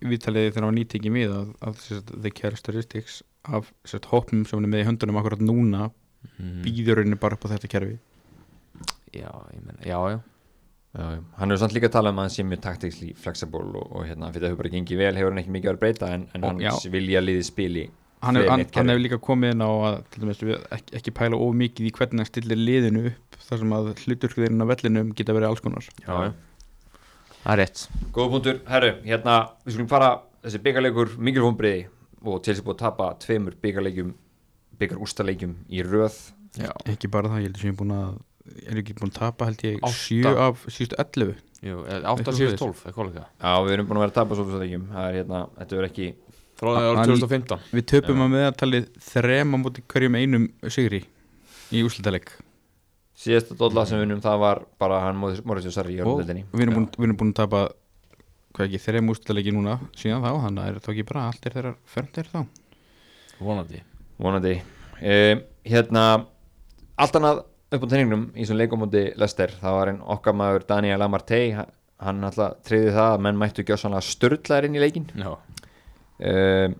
[0.00, 4.56] viðtalið þegar hann var nýtingi við að, að sérst, the characteristics af sérst, hópnum sem
[4.56, 6.60] hann er með í höndunum akkurat núna mm.
[6.64, 7.98] býður henni bara upp á þetta kerfi
[9.16, 10.20] Já, ég meina, já, já.
[10.90, 11.18] Já, já.
[11.38, 14.30] hann hefur samt líka talað um að hann sé mjög taktiksli flexible og, og hérna,
[14.34, 16.48] fyrir það hefur bara gengið vel hefur hann ekki mikið að breyta en, en Og-
[16.50, 16.70] hann já.
[16.90, 17.84] vilja liði spili
[18.26, 21.86] hann, hefur líka komið inn á að til dæmis, við ekki, ekki pæla of mikið
[21.86, 25.62] í hvernig hann stillir liðinu upp þar sem að hluturkðirinn á vellinum geta verið alls
[25.64, 25.86] konar.
[26.02, 26.32] Já, já.
[27.40, 27.84] Það er rétt.
[28.12, 30.10] Góða punktur, herru, hérna við skulum fara
[30.42, 31.86] þessi byggarleikur mikil vonbriði
[32.26, 34.10] og Chelsea búið að tapa tveimur byggarleikjum
[34.82, 36.18] byggarústaleikjum í röð.
[36.58, 37.64] Já, ekki bara það, ég heldur
[38.66, 39.92] er ekki búin að tapa held ég Átta.
[40.00, 42.82] 7 af síðustu 11 Jú, 8 Eitthvað síðust svoleiðis.
[42.82, 44.84] 12, eitthvað líka Já, við erum búin að vera að tapa svolítið leikjum.
[44.94, 46.06] Það er hérna, þetta verður ekki
[46.60, 51.02] Frá árið Hann- 2015 við töpum að meðaltalið þrem á móti hverjum einum sigri
[51.70, 52.32] í úslitaleg
[53.20, 56.64] síðasta dolla sem við unum það var bara hann Mauricio Sarri í og örndeldinni við
[56.64, 57.60] erum, búin, við erum búin að tapa
[58.56, 61.54] hvað ekki, þrem úslitalegi núna síðan þá, þannig að er þetta ekki bara allt er
[61.54, 62.40] þeirra fermdir þá.
[63.40, 63.82] Vonandi.
[64.20, 64.54] Vonandi.
[65.00, 66.04] Um, hérna
[67.00, 71.02] allt annað upp á tenningnum í þessum leikumóti Lester, það var einn okkar maður Daniel
[71.06, 71.52] Amartey,
[72.00, 75.30] hann- alltaf treyði það að menn mættu gjössanlega störtlaðir inn í leikin Já,
[76.20, 76.74] um,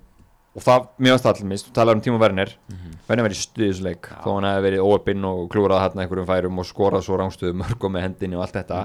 [0.57, 2.50] og það mjög aðstallmist, þú talar um Tímo Werner.
[3.07, 4.16] Werner verið stuð í þessu leik Já.
[4.24, 7.94] þó hann hefði verið óöpinn og klúrað hérna einhverjum færum og skorað svo rángstöðu mörgum
[7.94, 8.81] með hendinni og allt þetta.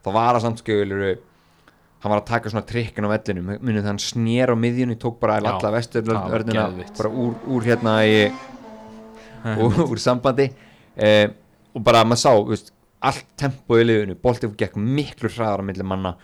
[0.00, 1.18] Þá var það samt skjöfulur
[2.00, 3.50] hann var að taka svona trikkin á vellinum.
[3.60, 5.50] Munið það hann snér á miðjunni, tók bara Já.
[5.52, 6.96] alla vestur Það var örnina geðveikt.
[6.96, 8.16] bara úr, úr hérna í,
[9.60, 10.48] úr, úr sambandi.
[10.96, 11.36] Um,
[11.74, 15.86] og bara maður sá veist, allt tempo í liðinu, boltið gekk miklu hraðar á milli
[15.86, 16.14] manna.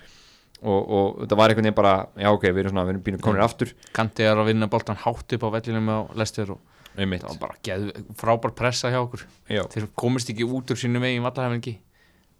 [0.66, 3.24] Og, og þetta var einhvern veginn bara já ok, við erum svona, við erum bínum
[3.24, 3.72] komin aftur.
[3.96, 7.42] Kanti er að vinna boltan hátt upp á vellinum á Lester og einmitt, það var
[7.42, 9.26] bara geð, frábær pressa hjá okkur.
[9.46, 11.76] Þeir komist ekki út úr sínu megin vallahæfingi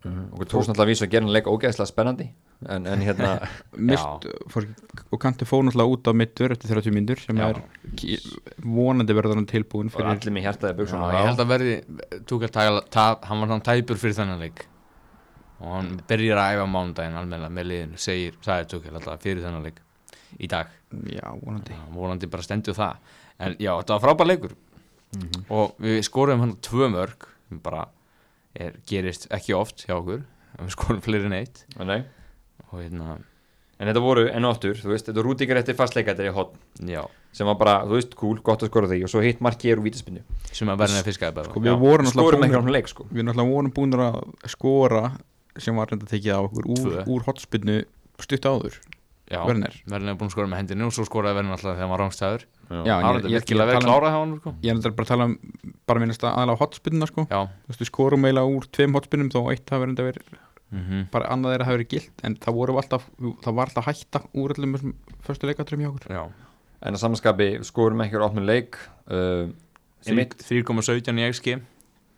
[0.07, 2.27] og við tókst náttúrulega að vísa að gera hann leika ógeðslega spennandi
[2.66, 3.31] en, en hérna,
[3.90, 4.69] Mist, fór,
[5.11, 7.49] og kanti fór náttúrulega út á mittur eftir 30 mínútur sem Já.
[7.51, 8.31] er
[8.64, 11.77] vonandi verður hann tilbúin og fyrir allir með hjartaði Já, buksuna ég held að verði
[12.27, 12.51] Túkal
[12.90, 14.64] tap, hann var hann tæpur fyrir þennan leik.
[15.62, 19.64] Og hann byrjar að æfa mánudaginn almennilega með liðinu, segir, sagði Túkal alltaf fyrir þennan
[19.64, 19.79] leik
[20.42, 20.73] í dag.
[21.12, 21.77] Já, vonandi.
[21.77, 23.12] Já, vonandi bara stendur það.
[23.40, 24.57] En já, þetta var frábær leikur.
[25.55, 27.29] Og við skorum hann tvö mörg
[27.64, 27.87] bara
[28.59, 30.25] er, gerist ekki oft hjá okkur
[30.57, 31.64] við skorum fleiri en eitt.
[31.85, 32.03] Nei.
[32.71, 33.19] og hérna,
[33.77, 37.03] en þetta voru enn og aftur, þú veist, þetta rútingar eftir er í hotn já,
[37.37, 39.03] sem var bara, þú veist, cool, gott að skora því.
[39.05, 41.53] Og svo hitt markið er úr vítaspinnu sem að verða fiskaði bara.
[41.53, 43.09] Sko, við vorum leik sko.
[43.12, 45.05] við náttúrulega vorum búin að skora
[45.61, 47.83] sem var reynda tekið á okkur úr, úr hotspinnu
[48.21, 48.81] stutt áður
[49.31, 49.75] já, Werner.
[49.91, 52.03] verðin er búin að skora með hendinu og svo skoraði verðin alltaf þegar hann var
[52.05, 54.55] rángstæður Já, það ég- ég- virkilega ég verið tala um- klárað hjá hann sko.
[54.62, 55.39] ég er bara að tala um
[55.87, 57.27] bara minnast aðalega hotspinnuna sko.
[57.31, 60.35] Já, þú veist við skorum eiginlega úr tveim hotspinnum þó eitt reynda verið
[60.73, 63.05] mm bara annað þeirra hafi verið gilt en það voru alltaf
[63.45, 66.11] það var alltaf hætta úr öllum þessum förstu leikatrum hjá okkur.
[66.11, 66.25] Já.
[66.83, 68.75] En að samanskapi skorum ekki á opnum leik
[69.11, 69.47] uh,
[70.07, 71.61] einmitt, 3,17 í XG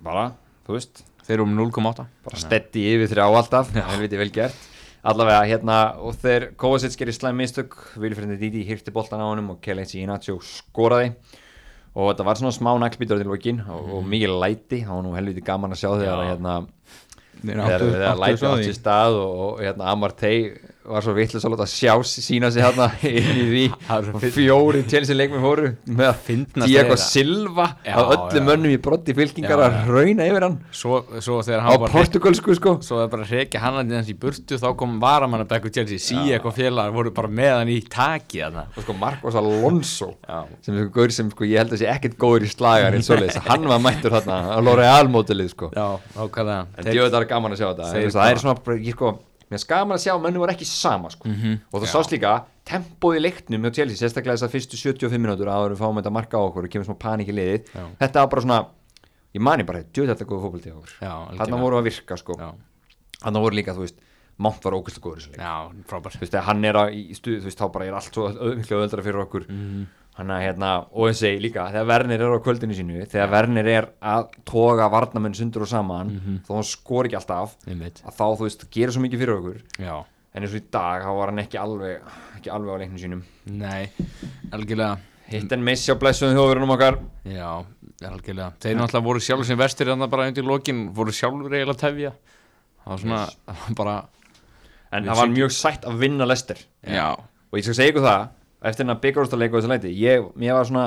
[0.01, 0.33] bara,
[0.67, 1.05] þú veist.
[1.29, 3.71] Þeir eru um 0,8 bara stetti yfir þrjá alltaf.
[3.77, 4.57] Helviti vel gert
[5.09, 9.61] allavega hérna og þeir Kovacic gerir slæm mistök Vilfrindi Didi hirti boltan á honum og
[9.65, 11.15] Kelechi Inacho skoraði.
[11.99, 15.15] Og þetta var svona smá naglbítur til lokin og, og mikið læti, það var nú
[15.17, 16.57] helviti gaman að sjá þegar hérna
[17.41, 20.43] þegar þegar áttu læti átt í stað og, og hérna Amartey
[20.89, 23.65] var svo svo að láta sjá sína sig hérna inn í því.
[23.89, 27.03] Það fjóri Chelsea leikmi fóru með að Fyndnast Diego það.
[27.05, 28.47] Silva Já, af öllum já.
[28.49, 30.57] mönnum í brotti fylkingar Já, að rauna yfir hann.
[30.75, 32.75] Svo, svo á portugalsku sko.
[32.85, 35.73] Svo er bara að reykja hann að hans í burtu þá kom varamann að bekku
[35.75, 38.67] Chelsea sí eitthvað félagar voru bara með hann í taki þarna.
[38.75, 40.11] og sko Marcos Alonso
[40.65, 43.21] sem er gaur sem sko ég held að sé ekkert góður í slagar eins og
[43.23, 45.71] leis, hann var mættur þarna á L'Oreal mótilið sko.
[45.75, 47.91] En er gaman að sjá þetta.
[48.15, 49.13] Það er svona, ég sko
[49.51, 51.29] mér gaman að sjá að mennu var ekki sama sko.
[51.29, 51.61] Mhm.
[51.73, 52.33] og það sást líka
[52.69, 56.13] tempóð í leiknum hjá Chelsea, sérstaklega þessar fyrstu 75 minútur áður en við fáum þetta
[56.13, 57.71] marka á okkur og kemur smá panik í liðið.
[57.75, 57.85] Já.
[58.03, 58.67] þetta var bara svona,
[59.35, 60.93] ég mani bara djóðu þetta góða fótbolti á okkur.
[61.01, 62.37] Já, þarna voru að virka sko.
[62.39, 62.51] Já,
[63.25, 64.05] þarna voru líka, þú veist,
[64.39, 65.41] Mount var ógæslega góður í þessu leik.
[65.43, 65.55] Já,
[65.91, 66.15] frábær.
[66.15, 68.29] Þú veist, hann er á, í stuð, þú veist, þá bara er allt svo
[68.79, 69.49] öðra fyrir okkur.
[69.49, 69.87] Mhm.
[69.89, 73.31] hann að hérna, og eins og ég líka þegar Werner er á kvöldinu sínu, þegar
[73.31, 76.41] Werner er að toga varnamenn sundur og saman Mhm.
[76.47, 79.61] þó hann skor ekki alltaf að þá, þú veist, gerir svo mikið fyrir okkur.
[79.79, 80.05] Já,
[80.35, 82.01] en eins og í dag, þá var hann ekki alveg
[82.39, 83.23] ekki alveg á leiknum sínum.
[83.47, 83.89] Nei,
[84.53, 84.99] algjörlega.
[85.29, 86.99] Hitt en missi á blessuðum þjóðurinn okkar.
[87.25, 87.65] Já,
[88.03, 88.53] algjörlega.
[88.61, 92.13] Þeir náttúrulega voru sjálfur sem vestir þannig bara undir lokin voru sjálfur eiginlega tefja.
[92.85, 93.97] Það var svona, var bara
[94.93, 98.29] en það var mjög sætt að vinna Lester Já, og ég skal segja ykkur það,
[98.63, 100.87] eftir hennar byggarústaleik og þessu leiti, ég, mér var svona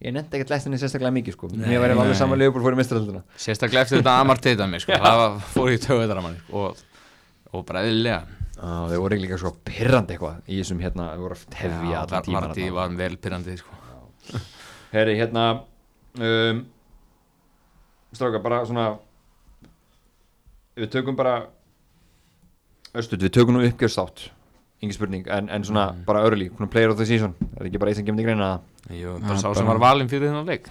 [0.00, 1.50] ég nefndi ekkert lestinni sérstaklega mikið sko.
[1.52, 4.84] Nei, mér var alveg saman leifbúl fór í mistralölduna sérstaklega eftir þetta Amar teita mig
[4.84, 4.96] sko.
[5.04, 6.80] það var, fór í töðar manni og,
[7.52, 8.24] og bara eðlilega
[8.60, 12.26] þeir voru líka svo pirrandi eitthvað í þessum hérna, þeir voru að Já, allan var,
[12.26, 13.78] tíman Marti var vel pyrrandi sko.
[14.90, 15.44] Herri, hérna
[16.18, 16.60] um,
[18.12, 18.90] stráka, bara svona
[20.76, 21.38] við tökum bara
[22.96, 24.28] östut, við tökum nú uppgjörstátt
[24.82, 26.04] engin spurning, en, en svona Mm.
[26.06, 27.34] bara early, svona player of the season.
[27.60, 30.28] Er ekki bara eitt sem kemur til greina Jú, bara sá sem var valinn fyrir
[30.30, 30.68] þennan leik.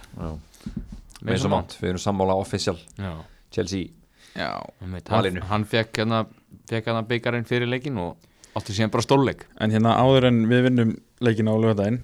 [1.22, 1.50] Mason Mount.
[1.50, 2.76] Mount, við erum sammála official.
[2.98, 3.12] Já,
[3.52, 3.90] Chelsea,
[4.34, 4.50] Já.
[5.08, 5.40] Valinu.
[5.40, 6.26] hann, hann fekk hérna
[6.70, 8.16] fekk hérna byggarinn fyrir leikin og
[8.56, 9.44] átti síðan bara stórleik.
[9.60, 12.02] En hérna áður en við vinnum leikin á lögadaginn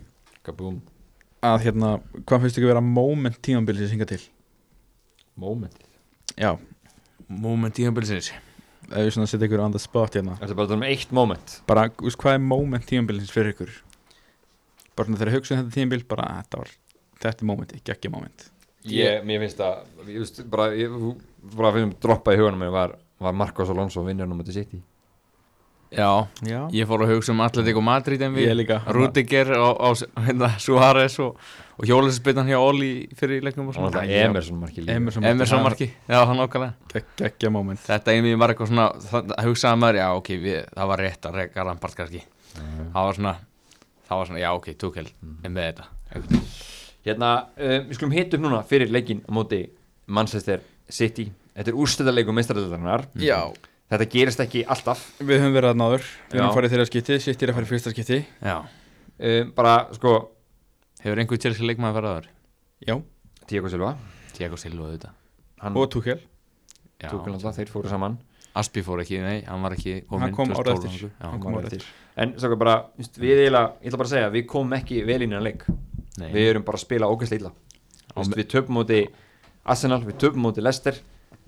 [1.43, 4.21] að hérna, hvað finnst ykkur vera moment tímambilsins hinga til?
[5.37, 5.75] moment
[6.39, 6.57] Já,
[7.29, 8.31] moment tíðanbilsins
[8.91, 10.37] ef við setja ykkur on the spot hérna.
[10.41, 11.61] Þetta er bara um eitt moment?
[11.69, 13.73] Bara, þú veist, hvað er moment tímambilsins fyrir ykkur?
[14.97, 16.75] bara þegar hugsaðum þetta tímambil bara, þetta var,
[17.23, 18.47] þetta er momenti, geggja moment.
[18.87, 20.93] Ég, mér finnst að ég veist, bara, ég,
[21.57, 24.81] bara fyrir að droppa í huganum mér var, var Marcos Alonso vinnur nummer til City
[25.95, 28.49] Já, Já, ég fór að hugsa um Atletico Madrid en við.
[28.91, 29.91] Rudiger á,
[30.27, 31.37] hérna, Suárez og,
[31.79, 34.03] og hjólæsspilnan hjá Oli fyrir leiknum og svona.
[34.03, 34.97] Emerson marki líka.
[34.99, 37.81] Emerson, Emerson marki, já hann ákvæmlega Gegg- geggja moment.
[37.87, 41.39] Þetta einvið var eitthvað svona, það hugsaði maður, já ok, við, það var rétt að
[41.41, 42.23] reyka Rampart kannski.
[42.57, 43.35] Það var svona,
[44.09, 45.07] það var svona, já ok, Tuchel
[45.47, 45.89] er með þetta.
[47.07, 49.63] Hérna, uh, við skulum hita upp núna fyrir leikin á móti
[50.11, 51.29] Manchester City.
[51.57, 53.07] Þetta er úrstæðarleikum meistaradeildarinnar.
[53.23, 53.39] Já,
[53.87, 55.03] Þetta gerist ekki alltaf.
[55.23, 57.71] Við höfum verið að náður Við höfum farið þeirra skipti, sitt er að fara í
[57.71, 60.15] fyrsta skipti Já, uh, Bara, sko,
[61.05, 62.31] hefur einhver þessi leikmaður farið aður?
[62.87, 62.97] Já,
[63.47, 63.93] Tiago Silva.
[64.35, 65.13] Tiago Silva auðvitað.
[65.63, 66.19] Hann og Tuchel.
[66.99, 68.19] Já, tók hann alltaf, þeir fóru saman.
[68.57, 71.87] Aspi fór ekki, nei, hann var ekki kominn Hann kom 2012 eftir.
[72.17, 75.19] En svo bara, just, við eiginlega, ég ætla bara að segja Við komum ekki vel
[75.23, 75.67] inn í hann leik.
[76.17, 77.11] Nei, Við erum bara að spila
[78.17, 79.03] me- Við töpum móti
[79.65, 80.97] Arsenal, við töpum móti Leicester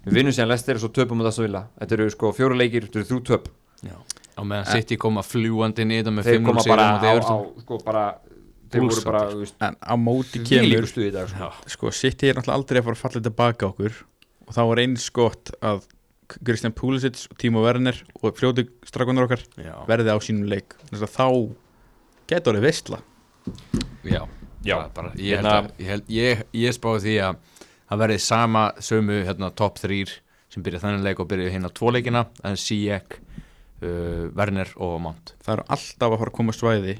[0.06, 1.64] Við vinnum síðan Leicester og svo töpum móti Aston Villa.
[1.80, 3.48] Þetta eru sko fjóru leikir, þetta eru þrjú töp.
[3.84, 3.96] Já.
[4.38, 7.78] Á meðan City koma fljúandi niður með Þeir 5-0 koma sigur bara á á, sko
[7.82, 8.04] bara
[8.68, 11.48] Þeir voru bara, veist, En á móti Við kemur líku stuði í dag sko.
[11.74, 14.00] Sko, City er náttúrulega aldrei að fara að falla tilbaka okkur.
[14.46, 15.86] Og þá var eins gott að
[16.28, 20.76] Kristján Pulisic og Timo Werner og fljóti strakunar okkar já, verði á sínum leik.
[20.92, 21.26] Þá
[22.28, 23.00] getur orðið veistla
[24.04, 24.22] já,
[24.66, 24.76] Já.
[24.92, 27.38] bara, ég, held ég, held, ég, ég spáði því að
[27.88, 30.04] það verði sama sömu hérna, top 3
[30.52, 33.18] sem byrja þannig leik og byrja hérna tvo leikina en Sijek,
[33.82, 36.94] uh, Werner og Mount Það eru alltaf að fara að koma svæði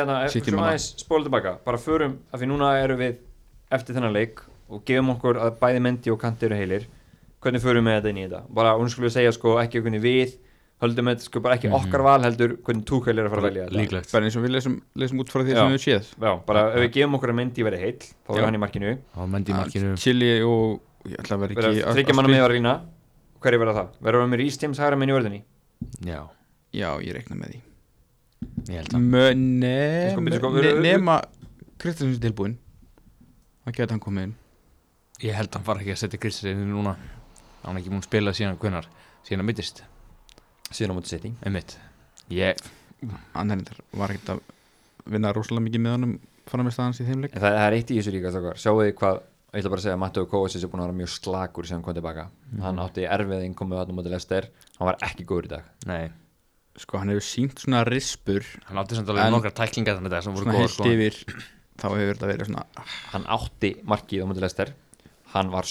[0.00, 0.70] hérna, svona manna.
[0.70, 3.18] aðeins spóla tilbaka Bara förum, af því núna erum við
[3.70, 4.40] eftir þennan leik
[4.70, 6.88] og gefum okkur að bæði Mendi og Kanti eru heilir
[7.40, 8.42] Hvernig förum við þetta inn í þetta?
[8.52, 10.34] Bara, hún skulle segja sko, ekki hvernig við
[10.80, 11.76] höldum þetta sko bara ekki Mhm.
[11.80, 13.76] okkar val heldur hvernig Túkæl er að fara að velja þetta.
[13.80, 14.12] Líklegt.
[14.12, 15.58] Bara eins og við lesum, lesum út frá því Já.
[15.60, 16.04] sem við séð.
[16.20, 18.98] Já, bara ef við gefum okkur að Mendi verði heill þá er hann í markinu.
[19.28, 19.96] Mendy markinu.
[19.96, 22.80] Chili og þryggja manna með að rýna.
[23.40, 23.88] Hverju verða það?
[24.04, 25.42] Verður við með Rís Tims hægra minn í vörðinni?
[26.04, 26.28] já,
[26.72, 27.60] Já, ég reikna með því.
[30.82, 31.20] Nema
[31.80, 32.56] Kristjánsson er tilbúinn.
[33.64, 34.34] Það geta hann komið inn.
[35.24, 36.94] Ég held að hann fara ekki að setja Kristur inn núna.
[37.64, 38.86] Hann er ekki múin að spila síðan hvenar
[39.26, 39.82] síðan að mittist,
[40.70, 41.32] Síðan á móti City.
[41.44, 41.76] Einmitt.
[42.30, 42.60] Ég,
[43.34, 44.40] Hann er reyndar- var ekkert að
[45.10, 46.14] vinna rosalega mikið með honum
[46.46, 47.34] fara með staðans í þeim leik.
[47.34, 48.56] En það, það er eitt í þessu líka stakar.
[48.60, 50.98] Sjáu þið hvað Ég ætla bara að segja að Matteo Kovacic er búin að vera
[51.00, 52.28] mjög slagur sem hann kom tilbaka.
[52.52, 52.60] Mhm.
[52.62, 54.46] Hann átti erfið innkomu að móti Lester
[54.78, 55.64] Hann var ekki góður í dag.
[55.86, 56.10] Nei.
[56.78, 58.44] Sko hann hefur sínt svona rispur.
[58.68, 60.84] Hann átti samt alveg nokkra tæklingar þannig þetta sem voru heilt sko.
[60.84, 61.18] yfir
[61.80, 62.64] þá hefur þetta verið svona
[63.10, 64.72] hann átti markið á mútið Lester
[65.34, 65.62] hann var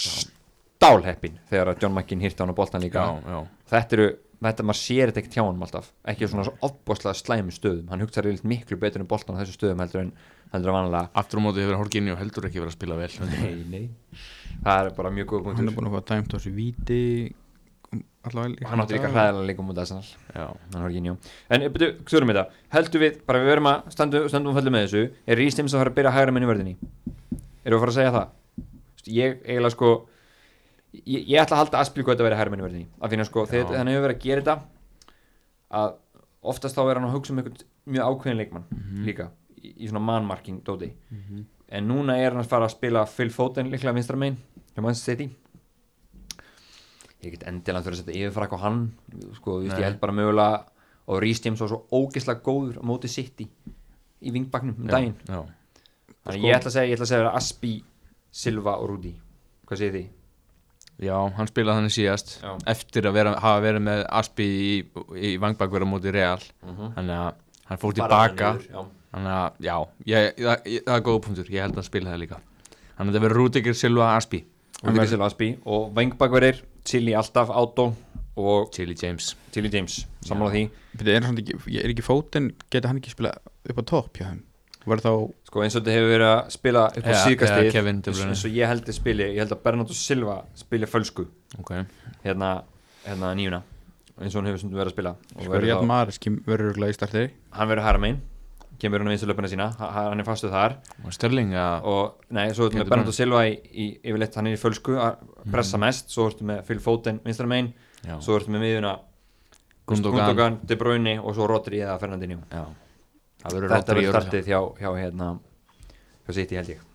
[0.79, 2.99] stálheppin þegar að John McKinn hýrti hann á boltan líka.
[2.99, 3.47] Já, já.
[3.71, 4.09] Þetta eru,
[4.47, 5.89] þetta maður sér þetta ekki hjá hann alltaf.
[6.07, 7.89] Ekki svona svo ofboslega slæmi stöðum.
[7.91, 10.11] Hann hugsaði reynd miklu betur um boltan á þessu stöðum heldur en
[10.53, 13.13] heldur en vanlega Aftur á móti hefur Horginni og heldur ekki verið að spila vel.
[13.27, 13.85] Nei, nei.
[14.63, 17.01] Það er bara mjög góð hann er punktur búin að fá dæmt á þessu víti
[18.29, 20.07] allavega hann átti líka hræðilega líka mútið Arsenal.
[20.35, 21.13] Já, hann var ekki njó
[21.49, 22.45] en eh, byrju, þurfum þetta.
[22.75, 25.03] Heldur við, bara við verum að standu, standum föllu með þessu.
[25.25, 26.75] Er James að fara að byrja hægra menn í vörðinni?
[27.65, 27.93] Erum við að fara
[30.93, 33.25] ég ég, ætla að halda Aspilgóð að vera hægra menn í vörðinni af því að
[33.29, 33.51] sko, Já.
[33.51, 34.55] þegar hann hefur verið að gera þetta
[35.79, 35.93] að
[36.53, 39.05] oftast þá er hann að hugsa um einhvern mjög ákveðin leikmann Mhm.
[39.05, 39.29] líka
[39.61, 40.91] í, í svona manmarking dóti
[41.69, 44.37] en núna er hann að fara að spila Phil Foden líklega vinstra megin
[44.75, 45.29] hjá Manchester City.
[47.21, 48.77] Ég get endilega fyrir að setja eitthvað á hann
[49.35, 50.63] sko, ég held bara mögulega
[51.09, 53.49] og Rhys James var svo ógeðslega góður á móti City
[54.23, 55.15] í vingbaknum um daginn.
[55.27, 55.49] þannig
[56.23, 57.83] Sko- ég ætla að segja, ég ætla að segja Aspi,
[58.31, 59.13] Silva og Rudi.
[59.67, 60.07] Hvað segir þið?
[61.03, 62.51] Já, hann spilaði þannig síðast Já.
[62.73, 64.71] Eftir að vera, hafa verið með Aspi í,
[65.15, 66.39] í vangbakverða móti Real.
[66.65, 66.93] Mhm.
[66.97, 67.29] Þannig að
[67.69, 68.51] hann fór tilbaka.
[69.09, 69.75] Þannig að, já,
[70.11, 71.51] ég, það, ég, það er góð punktur.
[71.53, 72.41] Ég held að hann spila það líka.
[72.69, 74.43] Þannig að þetta verður Rúdikir Silva Aspi
[74.83, 77.89] Rudi Silva Aspi og vingbakverir Chili alltaf, Otto
[78.39, 79.33] og Chili James.
[79.51, 80.67] Chili James, sammála því.
[80.99, 81.27] Þetta er,
[81.83, 84.45] er ekki fótinn, geta hann ekki spila upp á topp hjá þeim
[84.89, 85.11] Var þá,
[85.49, 87.83] sko eins og þetta hefur verið að spila upp á Ja, síðkastið ja,
[88.29, 91.27] eins, og ég held að spili, ég held að Bernardo Silva spili fölsku.
[91.59, 91.71] Ok,
[92.25, 92.49] hérna,
[93.05, 93.61] hérna nýjuna
[94.19, 95.13] eins og hann hefur verið að spila.
[95.37, 97.23] Og sko Ríad Maris verður örugglega í starti.
[97.55, 98.19] Hann verður hæra megin
[98.79, 100.75] kemur hann á vinstulöpuna sína, ha- ha- hann er fastuð þar.
[101.03, 104.55] Og Störling að og nei, svo Getur með Bernardo Silva í, í yfirleitt hann er
[104.55, 105.17] í fölsku að
[105.51, 107.73] pressa mest, svo ertu með Phil Foden vinstra megin,
[108.07, 108.93] Já, svo ertu með miðuna
[109.89, 112.39] Gundogan De Bruyne og svo Rodri eða Fernandinho.
[112.53, 112.63] Já,
[113.43, 115.29] þetta verður í startið hjá, hjá hérna
[116.27, 116.85] hjá City held ég.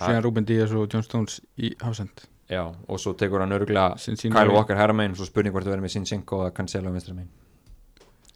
[0.00, 2.26] Síðan Ruben Díaz og John Stones í Hafsend.
[2.50, 3.52] Já, og svo tekur hann
[4.00, 6.90] sín Kyle Walker hæra megin og svo spurning hvort það verður með Sinchenko eða Cancelo
[6.90, 7.30] vinstra megin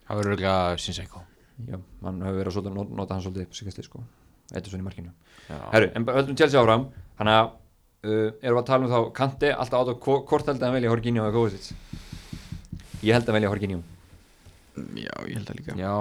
[0.05, 1.23] Það verður ekki Sinsenko
[1.65, 4.03] já, hann hefur verið að svolítið, not- nota hann svolítið upp síkastið sko,
[4.53, 5.13] eitthvað svona í markinu.
[5.49, 6.85] Já, Herru, en höldum Chelsea áfram.
[7.19, 10.59] Þannig að uh, erum við að tala um þá Kanti, alltaf át og hvort held
[10.61, 11.71] að hann velja Horginjó eða Kovacic?
[13.05, 13.81] Ég held að velja Horginjó
[14.99, 15.77] Já, ég held það líka.
[15.79, 15.95] Já,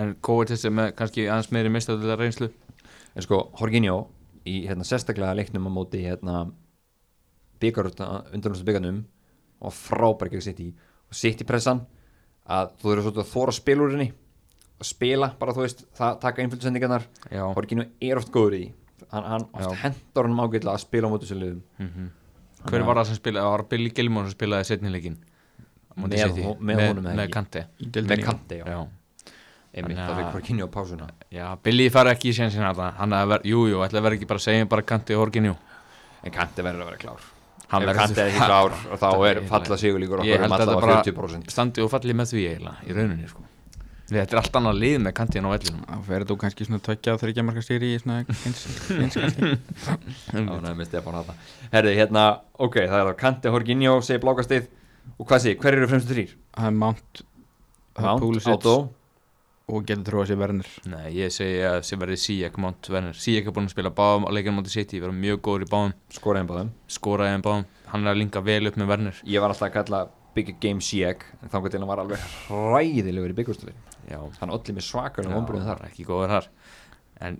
[0.00, 2.50] en Kovacic er með kannski aðeins meiri mistað reynslu.
[3.14, 3.96] En sko, Horginjó
[4.48, 6.44] í hérna, sérstaklega leiknum á móti hérna,
[7.60, 7.90] byggar
[8.32, 9.02] undanlústu byggarnum
[9.60, 10.70] og frábær gegn sitt í
[11.10, 11.82] og sitt í pressan
[12.50, 14.06] að þú eru svolítið að þóra spilúrinni
[14.80, 18.62] og spila, bara þú veist, það taka einföldsendingarnar Já, Horginjó er oft góður í.
[19.10, 21.62] Hann, hann oft hendur hann ágætlega að spila á móti sér liðum.
[21.82, 22.08] Mm
[22.60, 23.40] Hver var það sem spilaði?
[23.44, 25.14] Það var Billy Gilmore sem spilaði setnileikin
[25.96, 27.22] Með með Með með
[27.80, 28.26] deildinni, já.
[28.26, 28.80] Kanti, já, Já,
[29.74, 31.08] einmitt, það að- fikk Horginjó á pásuna.
[31.30, 34.14] Já Billy fari ekki í sénsinn að hann að vera, jú, jú, ætla að vera
[34.18, 35.56] ekki bara að segja bara Kante og Horginjú
[36.24, 37.20] En Kanti verður að vera klár.
[37.70, 40.74] Hann verður- Kanti er ekki klár þá Það er falla sigurlíkur Ég okkur um að
[40.80, 43.46] bara 40% standi og falli með því eiginlega í rauninni sko.
[44.10, 45.82] Þetta er allt annað lið með Kanti á vellinum.
[45.86, 49.50] Þá fer þú kannski svona tveggja og þryggja marka stýri í svona eins, eins kannski
[50.34, 51.36] Ánægði með Stefán Hata
[51.70, 52.24] Herði, hérna,
[52.58, 54.66] ok, það er að Kanti Horginjó segir blákastið.
[55.20, 56.34] Og hvað segir, hver eru fremstu þrýr?
[56.58, 58.74] Það Mount það er Mount, Pulisic Átó
[59.70, 63.16] og getur trúið að sé Werner Nei, ég segi að sem verði Sijek Mount Werner
[63.16, 65.92] Sijek er búin að spila báðum á leikinu móti City verður mjög góður í báðum,
[66.16, 66.70] skoraðin báðum?
[66.90, 67.66] Skoraði en báðum.
[67.90, 70.00] Hann er að linka vel upp með Werner Ég var alltaf að kalla
[70.34, 73.78] Big Game Sieg en þá til hann var alveg hræðilegur í byggustöfin
[74.10, 75.80] Já, Hann olli með svakalega Já, vonbröðum þar.
[75.86, 76.46] ekki góður þar.
[77.20, 77.34] En,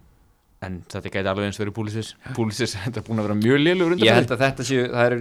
[0.67, 3.93] en þetta gæti alveg eins verið Púlisis Púlisis, þetta er búin að vera mjög lélur
[3.99, 5.13] Ég held að þetta séu, það er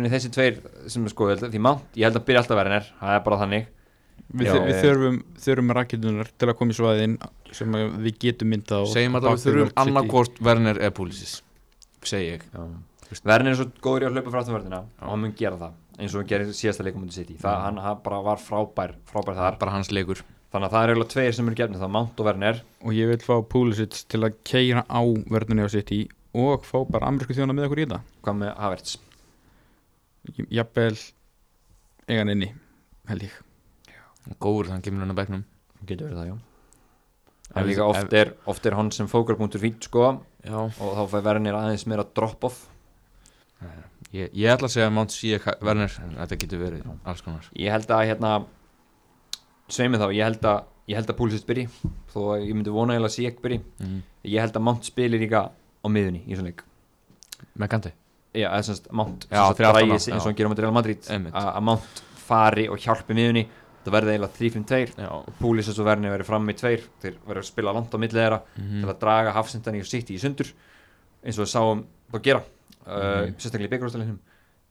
[4.29, 4.53] Við, Já.
[4.53, 7.15] þur, við þurfum, þurfum rakitunar til að koma í svæðin
[7.57, 11.39] sem við getum mynda segjum að við þurfum annarkvort Werner eða Púlisis
[12.07, 12.43] segi ég.
[13.25, 15.01] Verðin er svo góður í að hlaupa frá afturvörðina Já.
[15.01, 17.37] og hann mun gera það eins og hann gerir síðasta leikum undir City.
[17.41, 19.57] Það, hann, hann bara var frábær, frábær það þar.
[19.57, 20.21] Er bara hans leikur.
[20.53, 22.61] Þannig að það er eiginlega tveir sem eru gefnið það, Mount og Werner.
[22.85, 25.01] Og ég vil fá Pulisic til að keira á
[25.33, 25.99] verðinni á sitt í
[26.39, 28.01] og fá bara amerísku þjóna með okkur í þetta.
[28.23, 28.95] Hvað með Havertz?
[30.53, 30.95] Jafnvel
[32.09, 32.53] eigan inni
[33.09, 33.37] held ég
[34.39, 35.45] góður þannig kemur hann að bekknum.
[35.85, 36.37] Getur verið það, já.
[37.49, 40.11] En líka oft er, oft er hann sem fókurpunktur fít sko.
[40.45, 42.67] Já, og þá fær Werner aðeins meira drop-off.
[44.13, 47.49] Ég, ég ætla að segja Mount Sijek Werner en þetta getur verið alls konar.
[47.57, 48.31] Ég held að hérna
[49.69, 51.67] sveimið þá, ég held að ég held að Pulisic byrji,
[52.09, 53.97] þó að ég myndi vona að Sieg byrji, mm.
[54.31, 56.63] ég held að Mount spilir líka á miðunni í svona leik.
[57.59, 57.91] Með Kanti
[58.33, 60.37] Já, eða semst Mount Já, dragi á, sig eins og já.
[60.37, 61.05] hann á móti Real Madrid.
[61.09, 63.45] Að að Mount fari og hjálpi miðunni
[63.85, 66.81] það verði eiginlega 3-5-2 Já, og Púlis og Verni verið fram í tveir.
[67.01, 68.81] Þeir verið að spila langt á milli þeirra Mhm.
[68.81, 70.51] til að draga hafsendan í City í sundur
[71.23, 72.41] eins og við sáum þá gera
[72.87, 73.35] uh, Mhm.
[73.37, 74.19] sérstaklega í byggjurústælinum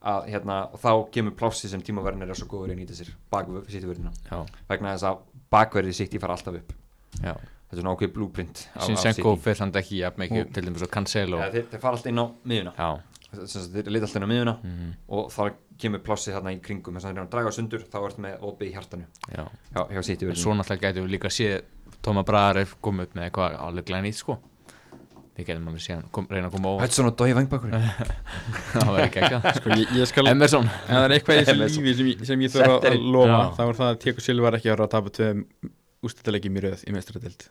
[0.03, 3.09] að hérna, og þá kemur plássi sem Werner er svo góður í að nýta sér
[3.33, 4.13] bakvöð City-vörðina.
[4.31, 5.19] Já, vegna þess að
[5.53, 6.73] bakverðið City fara alltaf upp.
[7.23, 7.35] Já.
[7.69, 11.39] Þetta er ákveð blúprint Sinsenko fyrir samt ekki jafn mikið til dæmis og Cancelo.
[11.39, 12.73] Ja, þeir, þeir fara alltaf inn á miðuna
[13.29, 13.41] Já,
[13.93, 15.43] lita alltaf inn á miðuna mhm, og þá
[15.79, 18.47] kemur plássi þarna í kringum þess að þeir eru að draga sundur þá ertu með
[18.49, 19.09] opið í hjartanu.
[19.29, 19.43] Já.
[19.74, 21.59] Hjá, hjá En City-vörðina svo náttúrulega gætum við líka séð
[22.03, 24.39] Tóma Braðar komið upp með eitthvað áleglega nýtt sko.
[25.39, 26.89] Við getum alveg séð kom, reyna að koma óvart.
[26.89, 27.70] Hudson og Dói Vangbakur
[28.72, 30.66] Það var ekki ekki Sko, ég, ég skal, Emerson.
[30.89, 33.39] það er eitthvað í þessu lífi sem, ég- sem ég þurfa að lofa Já.
[33.55, 35.45] þá er það að Teko Silva er ekki að vera að tapa tveim
[36.09, 37.47] ústættilegjum í röð í mestradelt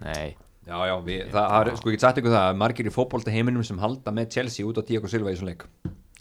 [0.00, 0.36] Nei,
[0.70, 2.94] Já, já, við, það, það er, sko ég get sagt ykkur það að margir í
[2.94, 5.64] fótbolta heiminum sem halda með Chelsea út á Diego Silva í svona leik.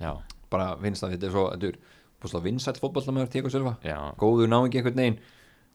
[0.02, 0.12] Já,
[0.50, 1.78] bara finnst það, þetta er svo, þetta er
[2.20, 3.76] búinst vinsætt fótbolta með Diego Silva.
[3.86, 4.00] Já.
[4.20, 5.20] Góður ná ekki einhvern veginn.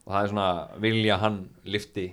[0.05, 0.49] Og það er svona
[0.83, 1.39] vilja hann
[1.71, 2.09] lifti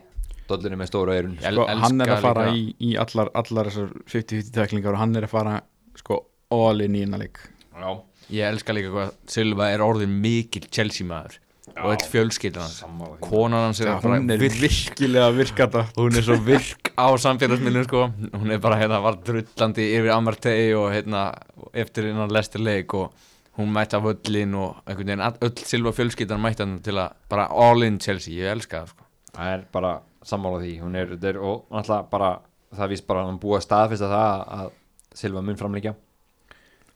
[0.52, 4.54] dollinu með stóra eirun sko, hann er að fara í, í allar, allar þessar 50-50
[4.56, 5.58] teklingar og hann er að fara
[6.00, 7.42] sko all in í innan leik.
[7.72, 7.92] Já,
[8.32, 11.40] Ég elska líka hvað Silva er orðin mikill Chelsea maður
[11.78, 12.82] og eitt fjölskyldan hans.
[13.24, 15.84] Konan hans er að hún er virk virkilega virkata.
[15.98, 18.04] Hún er svo virk á samfélagsmiðlum sko.
[18.36, 21.26] Hún er bara hérna var drullandi yfir Amartey og hérna
[21.74, 23.12] eftir innan lestir leik og
[23.58, 27.12] hún mætti af öllin og einhvern veginn all- öll Silva fjölskyldan mætti hann til að
[27.30, 29.04] bara all in Chelsea, ég elska það sko.
[29.36, 30.76] Það er bara sammála því.
[30.84, 32.32] Hún er, þetta er, og náttúrulega bara
[32.76, 34.70] það víst bara að hann búið að staðfesta það að
[35.14, 35.92] Silva mun framleikja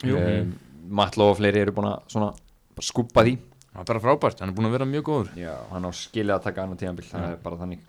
[0.06, 0.16] Jú.
[0.16, 0.54] um,
[0.96, 2.30] Matlo og fleiri eru búin að svona
[2.76, 3.34] bara skúpa því
[3.76, 5.32] Það er bara frábært, hann er búin að vera mjög góður.
[5.40, 7.82] Já, hann á skilið að taka annar tíðanbíl það er bara þannig.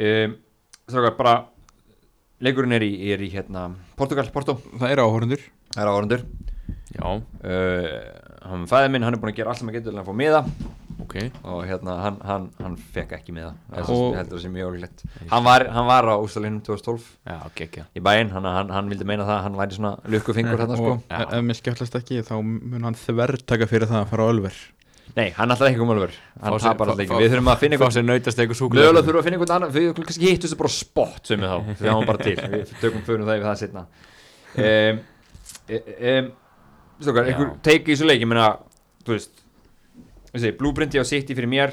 [0.00, 0.36] Um,
[0.86, 1.34] Strákar, bara
[2.46, 5.42] leikurinn er í, er í hérna Portugal, Porto, það eru áhörundur
[5.74, 6.22] það er áhörundur
[6.90, 7.96] Já, uh,
[8.46, 10.14] hann fæði minn, hann er búin að gera allt sem að getur til að fá
[10.18, 10.40] miða.
[11.00, 11.14] Ok.
[11.46, 13.52] Og hérna, hann, hann, hann fekk ekki miða.
[13.70, 14.16] Það er Og-
[15.30, 19.06] hann var, hann var á úrstæðlinum 2012 Já, gekkja í bæinn, hann, hann, hann vildi
[19.08, 20.96] meina það að hann væri svona lukkufingur hérna sko.
[21.10, 24.60] Ef mér skjáttlast ekki þá mun hann þvertaka fyrir það að fara á Ölver
[25.16, 27.30] nei, hann ætlaði ekki um alveg hann Fá sér- tapar fá- alltaf ekki, fá- við
[27.34, 29.88] þurfum að finna Hvað eitthvað sem nautast eitthvað súkulega þurfum að finna einhvern annan við
[30.00, 31.58] kannski hittum þessu bara spott sem við þá.
[31.80, 33.86] Því hann bara til, við tökum fyrir það yfir það setna
[34.60, 35.00] um,
[35.70, 36.30] um,
[37.00, 37.32] Stókar, Já.
[37.32, 38.48] einhver teiki í þessu leik, ég meina
[39.06, 39.42] þú veist,
[40.34, 41.72] þessi, blúbrinti á City fyrir mér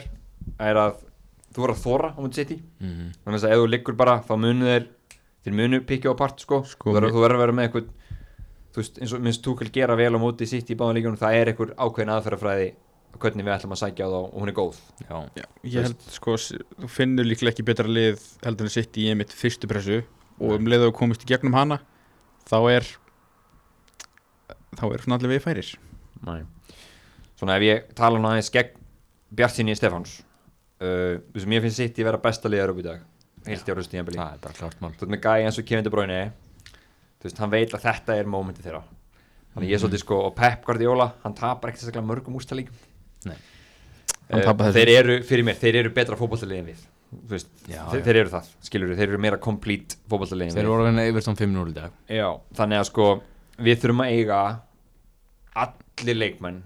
[0.64, 1.02] er að
[1.52, 2.58] þú voru að þóra á mútið City.
[2.80, 3.10] Mhm.
[3.26, 4.86] þannig að ef þú liggur bara, þá munu þeir
[5.44, 7.72] þeir munu pikja á part, sko, Sko, þú verður að vera með
[13.18, 14.78] í er hvernig við ætlum að sækja á þá og hún er góð.
[15.02, 19.08] Já, Já, ég held sko þú finnur líklega ekki betra lið heldur en sitt í
[19.10, 20.04] einmitt fyrstu pressu.
[20.38, 21.80] Og um leið að þú komist í gegnum hana
[22.46, 22.92] þá er
[24.78, 25.74] þá er svona allir við færir.
[26.28, 26.44] Nei.
[27.38, 28.78] Svona ef ég tala nú aðeins gegn
[29.38, 30.20] Bjartsinni Stefáns
[30.82, 33.02] uh, þú veist, mér finnst City vera besta liðar upp í dag.
[33.48, 34.02] Heilt í árust í.
[34.02, 34.94] Ennbili það er bara klart mál.
[34.94, 36.22] Þú veist með gæi eins og Kevin De Bruyne.
[37.18, 38.84] Þú veist, hann veit að þetta er mómenti þeirra.
[39.58, 42.76] Þannig ég er svolítið sko, og Pep Guardiola hann tapar ekkert sérstaklega mörgum úrstælíkum
[44.28, 44.74] Þessu.
[44.76, 46.86] þeir eru, fyrir mér, þeir eru betra fótballtaliðin við.
[47.32, 48.04] Veist, Já, þeir, já.
[48.04, 51.70] þeir eru það, skilur þeir eru meira complete fótballtaliðin Þeir voru að vinna Everton 5-0
[51.72, 51.94] í dag.
[52.12, 52.28] Já,
[52.60, 53.06] þannig að sko
[53.64, 54.40] við þurfum að eiga
[55.64, 56.58] allir leikmenn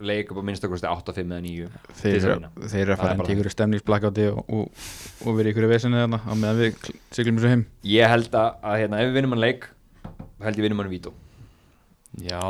[0.00, 1.66] leik upp á minnstakosti 8-5 eða 9
[2.00, 4.86] þeir, að eru- eru að fara inn bara til ykkur stemningsblakáti og, og,
[5.26, 7.64] og verið ykkur í vesinu þarna á meðan við kl- siglum þessu heim.
[7.84, 9.66] Ég held að, að hérna, ef við vinnum hann leik
[10.46, 11.12] held ég vinnum hann í vító.
[12.24, 12.40] Já,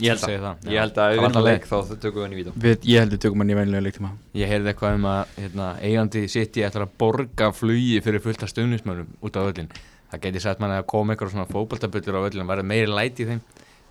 [0.00, 2.44] Ég held að, það, ég held að við alltaf leik þá tökum við hann í
[2.64, 4.10] við, ég heldur tökum hann í venlega leiktíma.
[4.40, 8.50] Ég heyrði eitthvað um að hérna, eigandi City ætlar að borga flugi fyrir fullt af
[8.54, 9.68] stöðnismönnum út á öllin
[10.12, 13.24] Það geti sagt manni að koma eitthvað svona fótboltabullur á öllin og verða meiri læti
[13.24, 13.38] í þeim.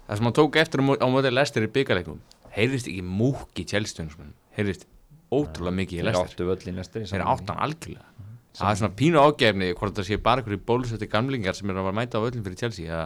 [0.05, 2.19] Það sem hann tók eftir á mó- á móti Lester í byggarleikum
[2.53, 4.85] heyrðist ekki múk í tjelstöðnismönnum heyrðist
[5.31, 8.05] ótrúlega mikið í lestir Þeir áttan algjörlega.
[8.51, 11.95] Það er svona pínu ágefni hvort það sé bara einhverju bólusettir gamlingar sem eru að
[11.95, 13.05] mæta á öllin fyrir Chelsea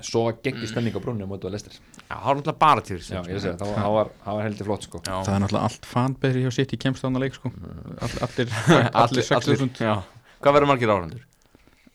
[0.00, 1.74] Svo geggi stemning á brúnni á mótu að lestir
[2.10, 4.46] Já, það var náttúrulega bara til Já, ég sé, það var, það var, það var
[4.48, 5.12] heldur flott sko Já.
[5.14, 7.52] það er náttúrulega allt fanbetri hjá sitt í kemst ána leik sko.
[7.54, 9.92] All, allir, allir, allir 6000 já.
[10.40, 11.26] Hvað verður margir árandur?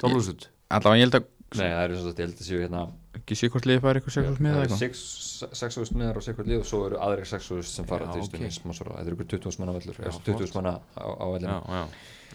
[0.01, 2.85] 12.000 allavega ég held að Nei, það eru svo að ég held að séu hérna
[3.15, 6.25] ekki sé hvort liðið fara eitthvað 6000 með það eða eru eitthvað 6.000 miðar og
[6.25, 8.27] 6.000 lið og svo eru aðrir 6.000 sem fara til ok.
[8.29, 8.75] stundins okay.
[8.81, 11.83] þetta eru ykkur 20.000 manna eða 20.000 manna á, á vellinu Já, já,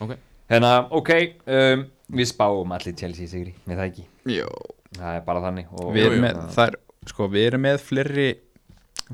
[0.07, 0.15] ok
[0.51, 1.11] Hérna, ok,
[1.47, 1.83] um,
[2.19, 4.49] við spáum allir Chelsea sigri, með það ekki Jó.
[4.97, 6.79] Það er bara þannig og, við erum með það er,
[7.11, 8.29] sko, við erum með fleiri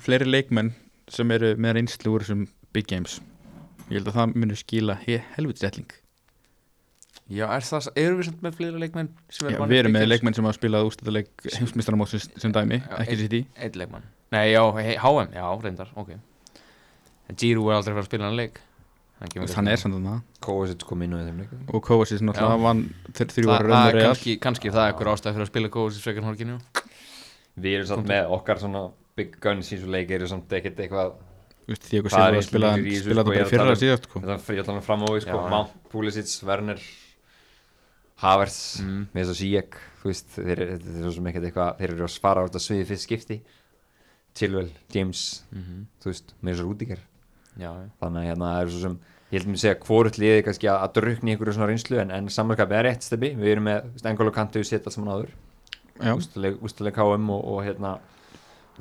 [0.03, 0.73] fleiri leikmenn
[1.13, 3.21] sem eru með reynslu úr þessum big games.
[3.87, 5.93] Ég held að það munir skila he helvitsætling
[7.27, 10.05] Já, er það, erum við samt með fleiri leikmenn sem Já, vanir við erum með
[10.13, 14.05] leikmenn sem hafa spilað ústæðuleik heimsmyndstaramótsins sem dæmi, Já, ekki sitt í Einn leikmann.
[14.35, 16.13] Nei, já, he, HM, já, reyndar, ok.
[17.35, 18.61] Giroud er aldrei að fara að spila hann leik
[19.17, 20.17] kannski- er samt þarna.
[20.47, 22.63] Kovacic kom inn á þeim leik og Kovacic náttúrulega Já.
[22.63, 25.69] vann þrjú Það, ára það er kannski, kannski það er eitthvað ástæð fyrir að spila
[25.79, 26.86] Kovacic
[27.57, 28.83] Við erum samt með okkar svona
[29.17, 31.15] big guns í þessu leik eru samt ekkert eitthvað
[31.67, 33.61] Diego Það er Silva eins og spilaði mikið í þessu, spilaði sko, bara ég er
[33.65, 34.21] að um- síðast sko.
[34.21, 35.49] Þetta er allan fram á við sko.
[35.51, 36.81] Mount, Pulisic, Werner
[38.23, 41.77] Havertz með þess að Ziyech þú veist, þeir, eru- þetta er svo sem ekkert eitthvað
[41.81, 43.43] þeir eru að svara á þetta sviði fyrst skipti.
[44.37, 46.99] Chilwell, James mm þú veist, með útíkar
[47.57, 47.89] Já, já.
[48.01, 48.99] Þannig að hérna það er svo sem
[49.33, 52.11] ég held mér að segja hvort liði kannski að, að drukni ykkur svona reynslu en,
[52.13, 53.91] en samanskapið er rétt stebi við erum með
[56.01, 57.99] ústuleg KM og, og hérna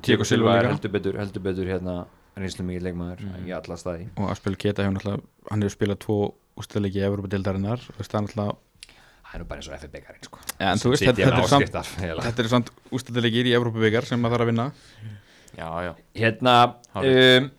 [0.04, 2.06] Diego Silva er heldur betur, heldur betur hérna
[2.36, 3.46] reynslu mikið leikmaður Mhm.
[3.48, 4.10] í alla staði.
[4.20, 6.18] Og Aspel Keta hefur náttúrulega hann hefur spilað tvo
[6.60, 8.56] ústæðleiki í Evropadeildarinnar og það er náttúrulega
[9.26, 10.40] það er nú bara eins og FF Bekarinn sko.
[10.60, 11.14] Ja, þetta,
[12.24, 14.68] þetta, er samt, er ústæðleikir í Evropabikar sem maður þarf að vinna.
[15.56, 15.94] Já, já.
[16.16, 16.56] Hérna
[16.96, 17.50] um,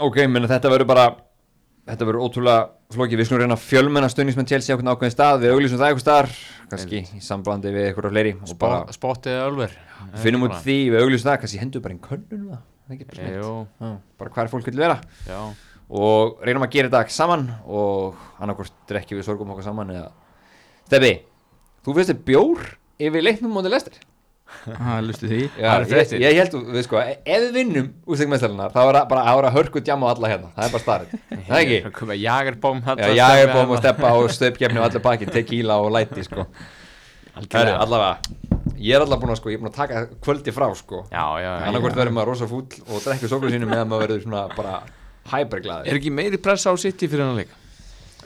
[0.00, 1.06] ok, menn þetta verður bara
[1.86, 2.64] þetta verður ótrúlega
[2.94, 3.20] flókið.
[3.20, 5.42] Við skulum reyna að fjölmenna stöðnismenn Chelsea á einhvern ákveðin stað.
[5.44, 6.32] Við auglýsum það einhver staðar
[6.70, 9.76] kannski í sambandi við eitthvað fleiri og bara Spot, Spottið eða Ölver
[10.22, 11.38] finnum út því við auglýsum það.
[11.44, 12.64] Kannski hendur bara einn könnun það.
[12.86, 14.98] Er ekki bara Já, bara hvað er fólk vil vera.
[15.26, 15.40] Já.
[15.86, 20.10] Og reynum að gera þetta saman og annarkvort drekkjum við sorgum okkur saman eða
[20.86, 21.12] Steffi,
[21.86, 22.60] þú veist þið bjór
[23.06, 23.96] yfir leiknum mótið lestir
[24.66, 28.72] Það lusti því Já, Það eru ég, ég held, við sko, ef við vinnum úrstegmestarinar,
[28.74, 31.14] þá er bara að vera hörku djama á alla hérna, það er bara starrið,
[31.48, 31.92] það er ekki?
[31.98, 35.90] Komið Jagerbóm Já, ég er búin að steppa á stöpkefni og allir pakkin, tequila og
[35.96, 36.46] læti, sko.
[37.36, 38.38] Herri, allavega,
[38.78, 41.02] ég er allavega búin að, sko, ég er búin að taka kvöldi frá, sko.
[41.10, 44.24] Já, já, já Annarkvort verður maður rosa fúll og drekkur sóklu sínum meðan maður verður
[44.24, 44.78] svona bara
[45.34, 45.90] hæperglaður.
[45.90, 47.52] Er ekki meiri pressa á City fyrir hann leik?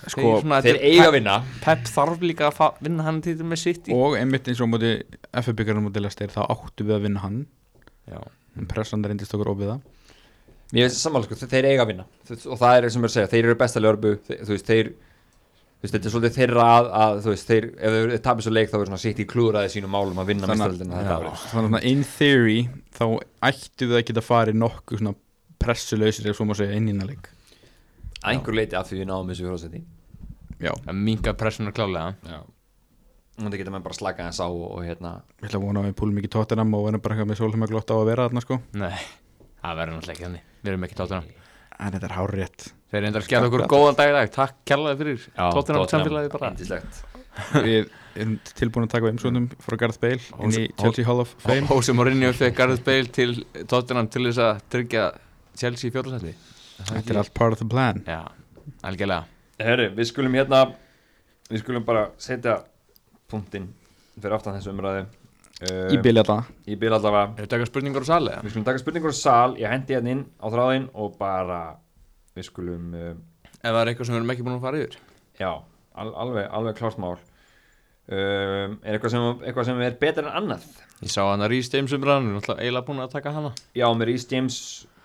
[0.06, 1.34] Sko, svona, Þeir þetta er eiga að Pep- vinna.
[1.64, 3.92] Pep þarf líka að vinna hann til með City.
[3.92, 4.92] Og einmitt eins og móti
[5.42, 7.40] FF-byggarinn móti Lester þá áttu við að vinna hann.
[8.58, 9.80] En pressan reyndist okkur ofið það
[10.70, 12.04] Mér finnst það sammála, sko, þeir eiga að vinna.
[12.46, 14.90] Og það er sem ég er að segja, þeir eru besta lörbu, þú veist, þeir,
[14.94, 18.52] þú veist, þetta er svolítið þeirra að, að þú veist, þeir, ef þeir tapir svo
[18.54, 21.88] leik þá er svona sitt í klúraði sínum málum að vinna mestaröldina þetta þannig að
[21.90, 22.58] in theory
[22.94, 23.04] þá
[23.50, 25.14] ættu við að geta farið nokkuð svona
[25.64, 27.30] pressulausir ef svo má segja inn í innan leik
[28.20, 29.82] að einhver leiti af því við náum þessu fjóðsæti
[30.60, 32.40] Já, að minga pressunar klálega
[33.40, 35.82] og þetta getur maður bara slaka þess á og, og hérna ég ætla að vona
[35.82, 38.10] að við púlum ekki tóttinam og verðum bara eitthvað með sólheim að glotta á að
[38.10, 38.58] vera þarna sko.
[38.76, 38.98] Nei,
[39.62, 40.50] það verður náttúrulega ekki þannig.
[40.60, 41.30] Við erum ekki tóttunum
[41.80, 42.66] en þetta er hár rétt.
[42.90, 44.34] Þeir reyndar að skjæða okkur góðan dag í dag.
[44.34, 46.52] Takk kærlega fyrir tóttunum samfélagi bara.
[47.64, 47.88] Við
[48.20, 51.64] erum tilbúin að taka við umsvöndum frá Gareth Bale inn í Chelsea Hall of Fame.
[51.70, 53.30] Hósi Mourinho fekk Gareth Bale til
[53.70, 55.06] tóttunum til þess að tryggja
[55.56, 56.49] Chelsea í fjórðarsætti
[56.88, 58.00] Þetta er allt part of the plan.
[58.08, 58.22] Já,
[58.86, 59.24] algjörlega.
[59.60, 60.62] Herri, við skulum hérna
[61.50, 62.60] við skulum bara setja
[63.30, 63.68] punktinn
[64.20, 65.06] fyrir aftan þessu umræðu.
[65.60, 68.32] Uh, Í bili alltaf í bil allavega þetta eitthvað spurningar á sali?
[68.46, 71.58] við skulum taka spurningur á sal ég hendi hérna inn á þráðinn og bara
[72.32, 73.10] við skulum uh,
[73.60, 74.94] Ef það er eitthvað sem við erum ekki búin að fara yfir.
[75.36, 75.50] Já,
[76.00, 77.18] al, alveg, alveg klárt mál.
[78.10, 80.64] Um, er eitthvað sem, eitthvað sem er betur en annað?
[81.04, 83.50] Ég sá hann að Rhys James umræðan Við erum alltaf eiginlega búin að taka hana.
[83.76, 84.56] Já, með Rhys James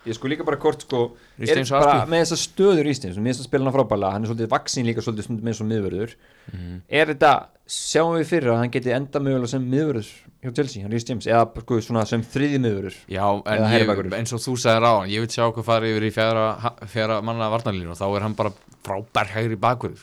[0.06, 1.00] ég sko líka bara kort sko
[1.38, 4.24] er og bara með þessa stöður Rhys James, með þess að spila hann frábæla hann
[4.24, 6.14] er svolítið vaksin líka svolítið eins og miðvörður.
[6.52, 6.80] Mhm.
[6.88, 7.32] er þetta,
[7.66, 10.10] sjáum við fyrir að hann geti enda mögulega sem miðvörður
[10.44, 14.32] hjá Chelsea, hann Rhys James, eða sko svona sem þriði miðvörður Já, en ég, eins
[14.32, 16.46] og þú sagðir á hann Ég vil sjá hvað fara yfir í fjara,
[16.86, 18.52] fjara manna varnarlínu og þá er hann bara
[18.86, 19.96] frábær hægri bakur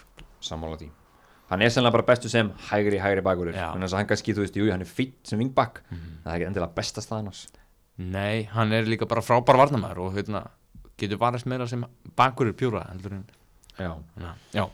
[0.44, 0.90] sammála því.
[1.54, 3.54] Hann er sennilega bara bestu sem hægri hægri bakurður.
[3.56, 3.72] Já.
[3.76, 6.20] en þess að hann kannski, þú veist, jú, hann er fýtt sem vingbak Mhm.
[6.26, 7.48] það er ekki endilega besta staðan hans
[7.98, 10.48] Nei, hann er líka bara frábær varnarmæður og hérna,
[10.98, 11.84] getur varist meira sem
[12.18, 13.26] bakur pjúra heldur en
[13.78, 13.92] já.
[14.54, 14.66] Já,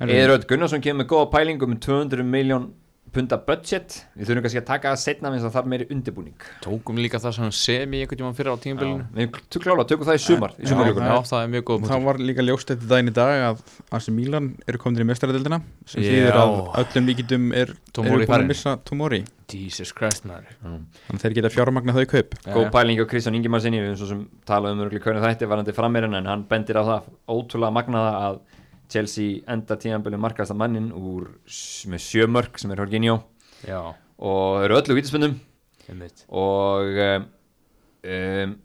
[0.00, 2.70] Eður Öll Gunnarsson kemur með góða pælingu með 200 miljón
[3.14, 3.96] punta budget.
[4.14, 6.46] Við þurfum kannski að taka það setna eins og það er meiri undirbúning.
[6.64, 9.06] Tókum líka það sem sem í einhvern tímann fyrir á tímabilinu.
[9.16, 12.06] Við klála, tökum það í sumar í Já, sumarlökunum Já, það er mjög góð það
[12.06, 13.64] var líka ljóst eftir daginn í dag að
[13.98, 16.10] AC Milan eru komin í mestaradildina sem Já.
[16.10, 16.54] þýðir að
[16.84, 19.24] öllum líkindum er, búin að missa Tomori.
[19.50, 20.52] Jesus Christ maður.
[20.62, 22.36] Þannig að þeir geta fjármagna þau í kaup.
[22.46, 25.26] Góð Já, pæling á Kristján Ingemar sinni við erum svo sem talaðum um örgulega hvernig
[25.26, 28.38] þætti varandi frammeirinn en hann bendir á það ótrúlega magnaða að
[28.90, 31.28] Chelsea enda tíðanbölu markasta mannin úr
[31.90, 33.20] með sjömörk sem er Jorginho.
[33.66, 33.80] Já,
[34.20, 35.38] og eru öllu vítaspundum
[35.90, 36.24] einmitt.
[36.28, 38.58] Og um,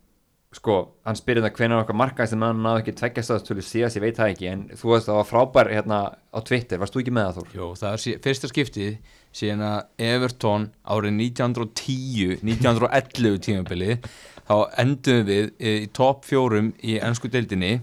[0.55, 0.76] sko,
[1.07, 4.32] hann spyrir það hvenær okkar markaðist en hann náðu ekki tveggjastöðstölu síðast, ég veit það
[4.34, 7.39] ekki en þú veist það var frábær hérna á Twitter, varst þú ekki með það
[7.39, 7.57] Þór?
[7.57, 13.99] Jó, það er sí, fyrsta skiptið síðan að Everton árið 1910, 1911 tímabili
[14.45, 14.55] þá
[14.86, 17.73] endum við í, í topp fjórum í ennsku deildinni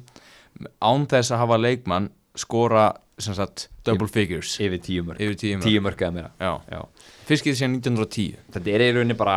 [0.81, 2.87] án þess að hafa leikmann skora
[3.23, 4.55] sem sagt double figures.
[4.63, 5.21] yfir tíu mörg
[7.29, 9.37] fyrst getið síðan 1910 þetta er í rauninni bara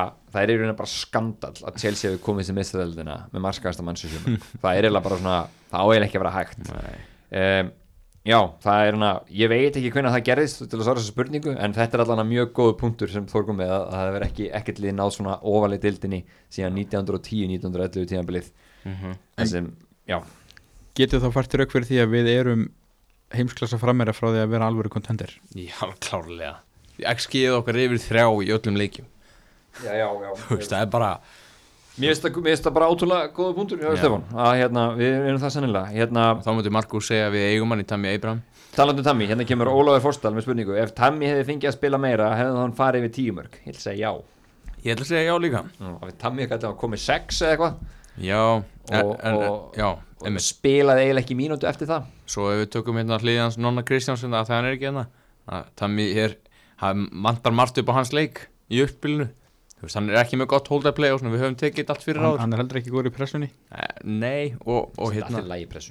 [0.77, 5.17] bara skandal að Chelsea hefur komið sem mistadeldina með marskasta mannsjóðsum það er eiginlega bara
[5.21, 5.39] svona
[5.71, 6.71] það á eiginlega ekki að vera hægt.
[7.35, 7.71] Um,
[8.25, 9.09] já, það er hana
[9.41, 12.29] ég veit ekki hvernig það gerðist til að svara þessu spurningu en þetta er allan
[12.31, 15.11] mjög góð punktur sem Þór kom með að að það hefur ekki ekkert lið náð
[15.17, 16.21] svona ofalega dildinni
[16.53, 18.49] síðan 1910-1911 tíðanbilið
[18.85, 19.13] Mhm.
[19.41, 19.69] en sem,
[20.07, 20.19] já,
[20.95, 22.61] Getið þá fært rauk fyrir því að við erum
[23.39, 26.55] heimsklassa frammeira frá því að vera alvöru kontender Já, klárlega.
[26.99, 29.07] XG-ið okkar yfir þrjá í öllum leikjum.
[29.83, 30.29] Já, já, já.
[30.45, 31.09] Þú veist, það er bara
[31.95, 33.99] Mér finnst það- bara ótrúlega góða punktur hjá Já.
[34.01, 37.69] Stefán að hérna, við erum það sannilega hérna, Þá múti Markus segja að við eigum
[37.71, 38.41] hann í Tammy Abraham.
[38.75, 41.97] Talandi um Tammy, hérna kemur Ólafur Forstal með spurningu, ef Tammy hefði fengið að spila
[41.97, 44.23] meira hefði hann farið yfir tíu mörg, ég vil segja já.
[44.83, 45.61] Ég ætla að segja já líka.
[45.79, 45.99] Nú,
[46.51, 47.75] gæti að komið sex eða eitthvað
[48.21, 49.87] Já, Og- en, og- já,
[50.21, 52.05] og spilaði eiginlega ekki mínútu eftir það.
[52.25, 55.07] Svo ef við tökum hérna hliðans Nonna Kristjánsson að það hann er ekki hérna.
[55.49, 56.37] Að Tammy er,
[56.77, 58.81] hann mantar margt upp á hans leik í
[59.85, 62.03] veist, hann er ekki með gott hold up play og svona, við höfum tekið allt
[62.05, 63.49] fyrir áður hann er heldur ekki góður í pressunni.
[64.03, 65.47] Nei, og, og hérna er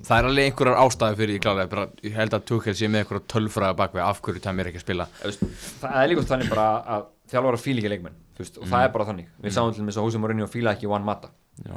[0.08, 3.04] Það er alveg einhverjar ástæði fyrir því klálega bara, Ég held að Tuchel sé með
[3.04, 5.08] einhverja tölfræða bakveg af hverju Tammy er ekki að spila.
[5.22, 9.28] Það er líka þannig bara að þjálfara fíla ekki leikmenn og það er bara þannig.
[9.44, 11.30] Við sáum til þess að Húsi Mourinho fíla ekki Juan Mata.
[11.62, 11.76] Já,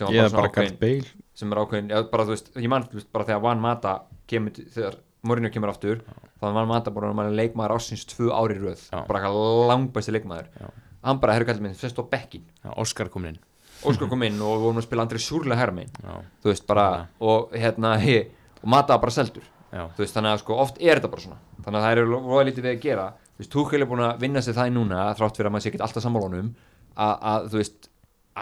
[0.00, 1.06] sem var bara svona ákveðin
[1.40, 3.94] sem er ákveðin, já, bara þú veist, ég mann bara þegar Juan Mata
[4.30, 4.98] kemur þegar
[5.28, 6.00] Mourinho kemur aftur
[6.40, 9.04] þá var Juan Mata bara leikmaður ásins tvö ári röð, Já.
[9.06, 10.48] bara eitthvað langbæsti leikmaður.
[10.60, 10.68] Já.
[11.04, 12.44] hann bara, herru kallið minn, fyrst á bekkin
[12.76, 13.40] Óskar komin inn.
[13.88, 16.86] Óskar kom inn og við vorum að spila Andri Súrlega hermein Já, þú veist, bara,
[17.20, 18.18] og hérna he,
[18.60, 19.46] og Mata bara seldur.
[19.70, 21.38] Þú veist, þannig að sko oft er þetta bara svona.
[21.64, 23.06] Þannig að það er roða lítið við að gera.
[23.36, 25.64] Þú veist, Tuchel er búin að vinna sig það í núna þrátt fyrir að maður
[25.64, 26.48] sé ekki alltaf sammálunum
[26.96, 27.89] að, að þú veist,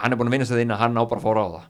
[0.01, 1.49] hann er búin að vinna sig það inn að hann á bara að fóra á
[1.55, 1.65] það.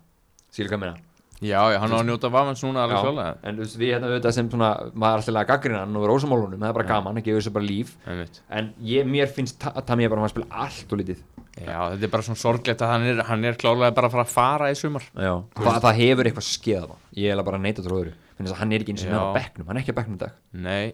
[0.60, 0.96] Ég meina?
[1.40, 4.08] Já, já hann á að njóta vafans núna alveg svolítið en þú veist, við hérna
[4.10, 6.90] auðvitað sem svona maður alltaf að gaggrina hann og vera ósamálunum það er bara Já.
[6.92, 7.94] gaman, það gefur þessu bara líf.
[8.06, 8.40] Einmitt.
[8.60, 11.22] en ég, mér finnst Ta- Tammy bara að spila allt og lítið.
[11.60, 14.26] Já, þetta er bara svona sorglegt að hann er, hann er klálega bara að fara
[14.26, 15.04] að fara í sumar.
[15.16, 15.34] Já.
[15.56, 17.00] Það, það hefur eitthvað hann.
[17.16, 19.34] Ég er bara að neita tróður að hann er ekki eins og með á Já.
[19.40, 20.32] bekknum hann er ekki bekknum í dag.
[20.52, 20.94] Nei,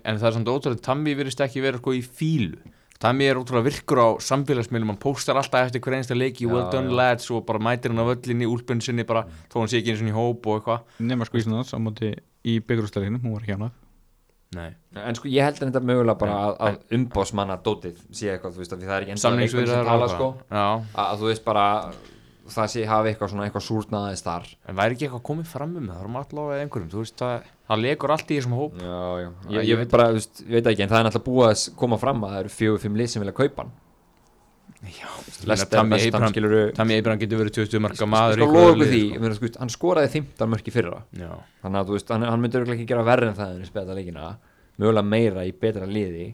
[3.06, 6.68] það er ótrúlega virkur á samfélagsmiðlum hann póstar alltaf eftir hver einsta leiki Já, well
[6.74, 6.98] done já.
[7.00, 10.04] lads og bara mætir hann á völlinni úlpunni sinni bara þó hann sé ekki eins
[10.06, 10.86] og í hóp og eitthvað.
[11.06, 12.12] Nema sko Íslands á móti
[12.46, 13.74] í byggjurústæðinu, hún var ekki hánað
[14.56, 18.54] Nei, En sko ég held að þetta mögulega bara að, að umbásmanna dótið sé eitthvað,
[18.56, 20.28] þú veist, að því það er ekki endilega leikmenn sem samningsviðrar tala sko.
[20.48, 21.66] Já, að, að þú veist bara
[22.54, 24.50] það sé hafi eitthvað svona eitthvað súrnaðis þar.
[24.70, 25.96] En væri ekki eitthvað komið fram um það?
[25.96, 28.76] Það er maður eða einhverjum, þú veist það það legur allt í þessum hóp.
[28.78, 31.08] Já, já, Ég- ég, ég veit bara, þú veist, ég veit ekki en það er
[31.10, 33.74] náttúrulega búið að koma fram að það eru fjögur, fimm lið sem vilja kaupa hann.
[34.86, 35.10] Já,
[36.76, 39.00] Tammy Abraham getur verið 20 marka Ég maður hverju ykkur því,
[39.40, 41.00] sko, hann skoraði 15 mörk í fyrra.
[41.02, 41.22] Sko.
[41.24, 41.32] Já,
[41.64, 43.96] þannig að þú veist, hann, hann örugglega ekki gera verri en það en við spila
[43.98, 44.28] leikina,
[44.78, 46.28] mögulega meira í betra liði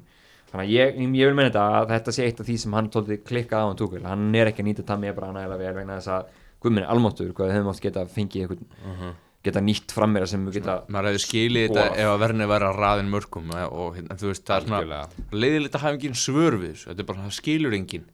[0.52, 2.91] þannig að ég, ég vil meina þetta að þetta sé eitt af því sem hann
[2.93, 5.99] tóldi klikkað á hann túkul, hann er ekki að nýta Tammy Abraham nægilega vel vegna
[5.99, 10.28] þess að guðminni almáttur, hvað við hefum átt geta fengið eitthvað, geta nýtt fram meira
[10.30, 13.78] sem við geta maður hefði skilið þetta ef að verðinni væri að raðin mörgum og,
[13.82, 17.02] og hérna, þú veist, það er svona leiðilegt að hafa engin svör við þessu, þetta
[17.02, 18.06] er bara, það skilur engin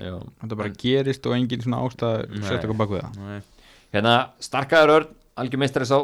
[0.00, 0.14] Já.
[0.40, 3.18] þetta bara gerist og engin svona ástæð sett okkur bak við það.
[3.20, 3.66] Nei.
[3.92, 5.10] Hérna, starkaður Örn,
[5.42, 5.98] algjör meistari sá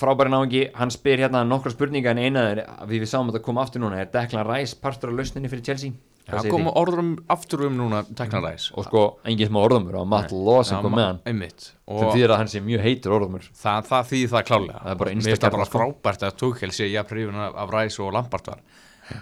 [0.00, 3.46] frábæri náingi, hann spyr hérna nokkra spurninga en eina er, við við sáum að þetta
[3.50, 5.98] koma aftur núna, er Declan Rice partur af lausninni fyrir Chelsea?
[6.30, 6.78] Það segið koma þið?
[6.80, 10.60] orður um aftur um núna tekna ræs Og sko, engin smá orðumur og Matt Law
[10.66, 11.52] sem kom með hann.
[11.90, 13.48] og þýðir að hann sé mjög heitur orðumur.
[13.62, 14.82] Það, það þýðir það klálega.
[14.84, 15.78] Það er bara það bara sko.
[15.78, 18.62] frábært að Tuchel sé jafn hrifin af, af ræs og Lampart var.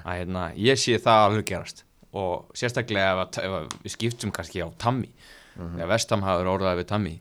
[0.02, 1.84] Að hérna, ég sé það alveg gerast.
[2.18, 5.08] Og sérstaklega ef, að, ef að við skiptum kannski á Tammy.
[5.56, 7.14] Þegar Vestam hafður orðað við Tammy.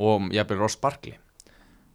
[0.00, 1.19] Og jafnvel Ross Barkley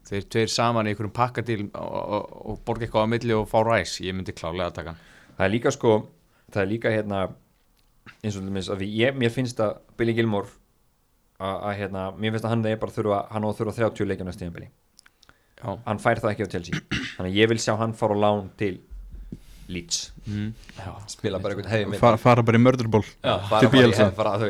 [0.09, 3.97] þeir tveir saman í einhverjum pakkadíl og, og, borga eitthvað á milli og fá ræs
[4.05, 4.95] ég myndi klálega að taka
[5.35, 5.93] Það er líka sko,
[6.53, 7.25] það er líka hérna
[8.21, 10.47] eins og dæmis að ég, mér finnst að Billy Gilmore
[11.41, 14.11] að, að hérna, mér finnst að hann er bara þurfa, hann á að þurfa 30
[14.11, 14.69] leikjum næst tíðanbili
[15.55, 16.81] Já, hann fær það ekki á Chelsea.
[17.15, 18.75] Þannig að ég vil sjá hann fara á lán til
[19.67, 20.11] Leeds.
[20.27, 20.51] Mm.
[20.77, 20.91] Já.
[21.09, 24.45] spila bara einhvern hefði fara, fara bara í mörderból Já, til Bielsa það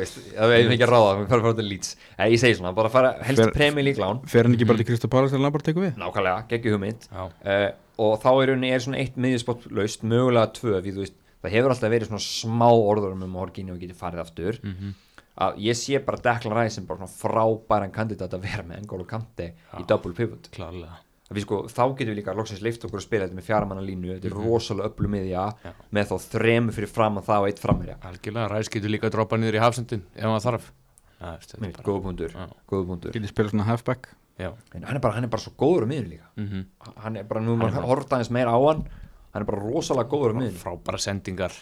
[0.56, 1.94] er ekki að ráða, við fara bara til Leeds.
[2.18, 4.20] Nei, ég segi svona, bara fara helst Fer- Premier League lán.
[4.28, 5.96] fer hann ekki bara til Krista Pálas til Lampard tekur við?
[6.00, 7.08] Nákvæmlega, geggi hugmynd.
[7.08, 7.24] Já.
[7.26, 11.56] uh, og þá er er svona eitt miðjuspott laust, mögulega tvö því þú veist, það
[11.56, 14.60] hefur alltaf verið svona smá orður um Horgini og geti farið aftur.
[14.62, 14.94] Mhm.
[15.36, 19.04] að ég sé bara Declan Rice sem bara svona frábæran kandidat að vera með N'Golo
[19.06, 20.48] Kante í double pivot.
[20.50, 21.02] Klálega að
[21.34, 24.12] við sko, þá getum við líka loksins leift okkur að spila þetta með fjaramanna línu,
[24.14, 25.72] þetta er rosalega öllu miðja Já.
[25.90, 27.96] með þá þremu fyrir fram og það og eitt framherja.
[28.06, 30.68] Algjörlega, ræs getur líka að droppa niður í hafsendin ef maður þarf.
[31.16, 32.36] Já, þetta er bara- góða punktur,
[32.68, 33.12] góða punktur.
[33.16, 34.08] Getið spila svona halfback.
[34.38, 36.28] Já, en hann er bara, hann er bara svo góður á miðjunni líka.
[36.36, 36.66] Mhm.
[37.02, 38.86] Hann er bara, nú maður bara- horft aðeins meira á hann.
[39.32, 41.52] Hann er bara rosalega góður á miðin frábæra sendingar.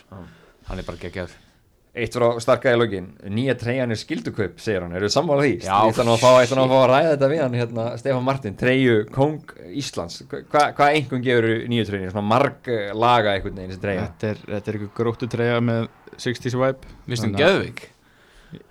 [0.67, 1.31] Hann er bara geggjaður
[1.95, 5.53] Eitt frá starkaði lögin, nýja treyjan er skildukaup, segir hann, eru sammála því?
[5.63, 5.77] Já.
[6.19, 9.55] Fá, eitt hann að fá að ræða þetta við hann, hérna, Stefán Martin, treyju, kong
[9.79, 14.09] Íslands, Hva, hvað einhvern gefur nýju treyjunni, svona marg eh, laga einhvern veginn þessi treyja?
[14.11, 15.87] Þetta er, þetta er eitthvað gróttu treyja með
[16.19, 17.85] 60s vibe Mistum Þannig að- geðvik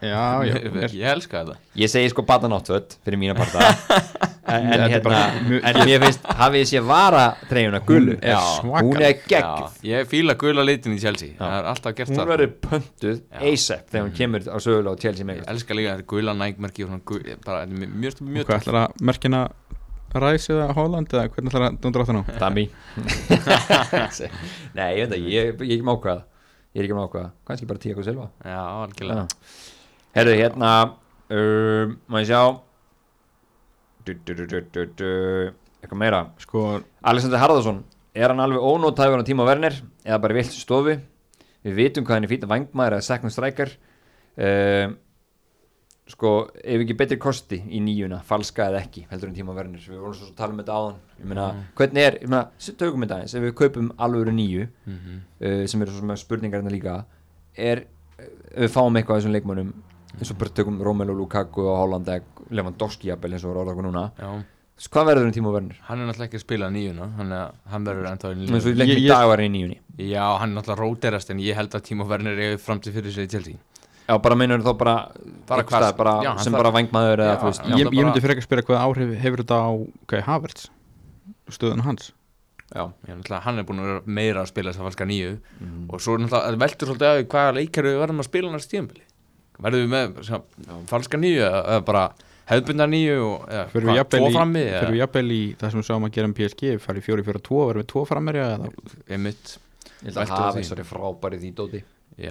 [0.04, 1.56] Já, já, ég, ég elska þetta.
[1.80, 3.70] Ég segi sko batanáttföld fyrir mína parta,
[4.54, 5.22] en, en hérna,
[5.60, 8.42] en mér finnst, hafið þið sé vara treyjuna gullu, er Já.
[8.68, 11.36] hún er gegg, Já, ég fíla gula litin í Chelsea.
[11.40, 13.22] Það er alltaf gert hún það verður pöntuð.
[13.52, 15.44] ASAP þegar hún kemur á sögulega og Chelsea ég með.
[15.56, 19.48] elska líka þetta gula nægmerki og ég er mjög, mjög, mjög Hvað ætlar að merkina
[20.14, 22.24] Ræs eða Holland eða hvernig ætlar að dundur áttan á?
[22.38, 22.68] Dami.
[24.78, 26.20] Nei, ég veit ekki, ég, ég er ekki með ákveða.
[26.74, 29.26] Ég er ekki með ákveða, kannski bara tíu eitthvað silfa já, algjörlega
[30.14, 30.72] Herðu, hérna
[31.34, 32.42] um, ég sjá?
[34.06, 34.84] Du, du, du,
[35.84, 36.20] Eitthvað meira?
[36.44, 36.66] Sko,
[37.08, 37.80] Alexander Harðarsson,
[38.16, 40.98] er hann alveg ónótæfur á tíma Werner eða bara vilt stofu?
[41.64, 43.72] Við vitum hvað hann er fýtt að vangmaður eða second striker
[44.38, 44.98] um,
[46.14, 50.02] Sko, ef ekki betri kosti í nýjuna, falska eða ekki heldur en tíma Werner, við
[50.04, 50.98] vorum svo að tala um þetta áðan.
[51.22, 51.46] Ég meina,
[51.80, 55.22] hvernig er, ég meina, tökum þetta eins ef við kaupum alvöru nýju Mhm.
[55.40, 56.98] uh, sem eru svo sem spurningar hérna líka
[57.56, 57.86] er,
[58.20, 59.72] ef við fáum eitthvað af þessum leikmönnum
[60.20, 62.10] eins og bara tökum Romelu Lukaku og Holland
[62.54, 64.04] Lewandowski jafnvel eins og orðað okkur núna.
[64.20, 64.32] Já,
[64.74, 65.76] Þess, hvað verður um tíma Werner?
[65.88, 68.80] hann er náttúrulega ekki að spila nýjuna hann, er, hann verður ennþá í eins og
[68.80, 69.78] línu í dag var í nýjunni.
[70.10, 73.30] Já, hann er náttúrulega róterast en ég held að Timo Werner er framtíð fyrir sig
[73.30, 73.60] í Chelsea.
[74.10, 74.96] Já, bara meinur þá bara,
[75.48, 77.62] Bara hvað- staðar, bara já, hann sem þarf- bara vangmaður eða þú veist.
[77.70, 79.70] ég, ég myndi fyrir ekki að spyrja hvað áhrif hefur þetta á
[80.04, 80.68] okay, Havertz
[81.54, 82.12] stöðun hans?
[82.74, 82.90] Já,
[83.46, 85.38] hann er búin að vera meira að spila þess að falska nýju.
[85.62, 85.86] Mhm.
[85.94, 88.72] og svo náttúrulega það veldur svolítið að því hvaða leikar við verðum að spila næst
[88.74, 89.04] tíðanbili
[89.64, 92.06] verðum við með svona, falska nýju eða bara
[92.50, 93.28] hefðbundar nýju
[93.72, 97.04] Fyrir við jafnvel tvo í, í það sem við sáum að gera um PSG farið
[97.04, 98.74] í 4-4-2 verðum við tvo frammerja eða?
[99.08, 99.56] Einmitt.
[100.04, 100.64] Ég held að á hafa því.
[100.66, 101.82] þessari frábæri því dóti.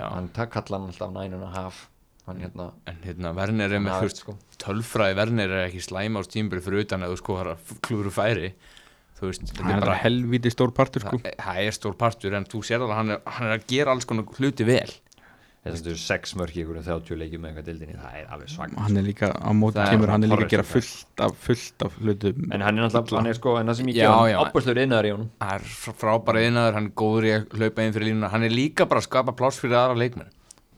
[0.03, 1.80] Hann takk kalla hann alltaf nænun að haf.
[2.28, 4.37] Hann hérna en hérna Werner er með hafi, fyrst sko.
[4.62, 5.16] tölfræði.
[5.18, 7.39] Werner er ekki slæma á tíðanbili fyrir utan að þú sko
[7.83, 8.53] klúru færi.
[9.18, 11.18] Þú veist, þetta hann er bara bara helviti stór partur sko.
[11.22, 13.66] Það það er stór partur en þú sér alveg að hann er, hann er að
[13.72, 14.93] gera alls konar hluti vel
[15.63, 18.49] Þess að þú sex mörk í ykkur 30 leikjum með eitthvað dildinni Það er alveg
[18.51, 21.23] svag hann er líka á móti Það er kemur hann er líka að gera fullt
[21.23, 23.99] af fullt af hlutum En hann er náttúrulega, hann er sko, en það sem ég
[24.01, 24.37] Já, já.
[24.41, 25.29] hann Oppuslur innar í honum.
[25.39, 28.43] Hann er fr- frábæra innaður, hann er góður í að hlaupa inn fyrir línuna, hann
[28.43, 30.33] er líka bara að skapa pláss fyrir aðra leikmenn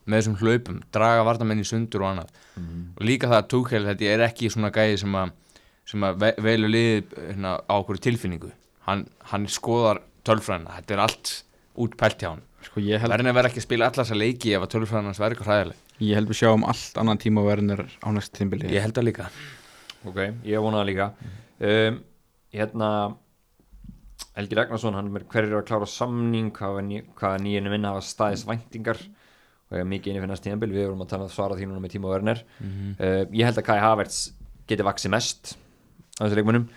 [0.05, 2.29] með þessum hlaupum, draga vartamenn í sundur og annað.
[2.61, 5.33] Og líka það að Tuchel þetta er ekki svona gæði sem að
[5.89, 8.53] sem að ve velur liðið hérna, á okkur tilfinningu,
[8.85, 9.49] hann, hann
[12.65, 15.11] er sko ég held, að vera ekki að spila allar þessa leiki ef að tölfræðina
[15.11, 15.83] hans verður eitthvað hræðileg.
[16.05, 19.29] Ég held við sjáum allt annan tíma verðinir á næst tímbili ég held það líka.
[20.05, 21.11] Ok, ég vona það líka.
[21.61, 22.01] Um,
[22.55, 22.89] Hérna
[24.35, 28.45] Helgi Ragnarsson, hann er hverjir að klára samning hvað, ný, hvað nýjunu vinna hafa staðis
[28.47, 29.01] væntingar?
[29.71, 31.95] Og ég mikið inni fyrir næst tíðanbíl við vorum að tala svara því núna með
[31.95, 32.43] Tímo Werner.
[32.61, 34.21] Uh, ég held að Kai Havertz
[34.71, 35.55] geti vaksið mest
[36.19, 36.69] á þessu leikmunum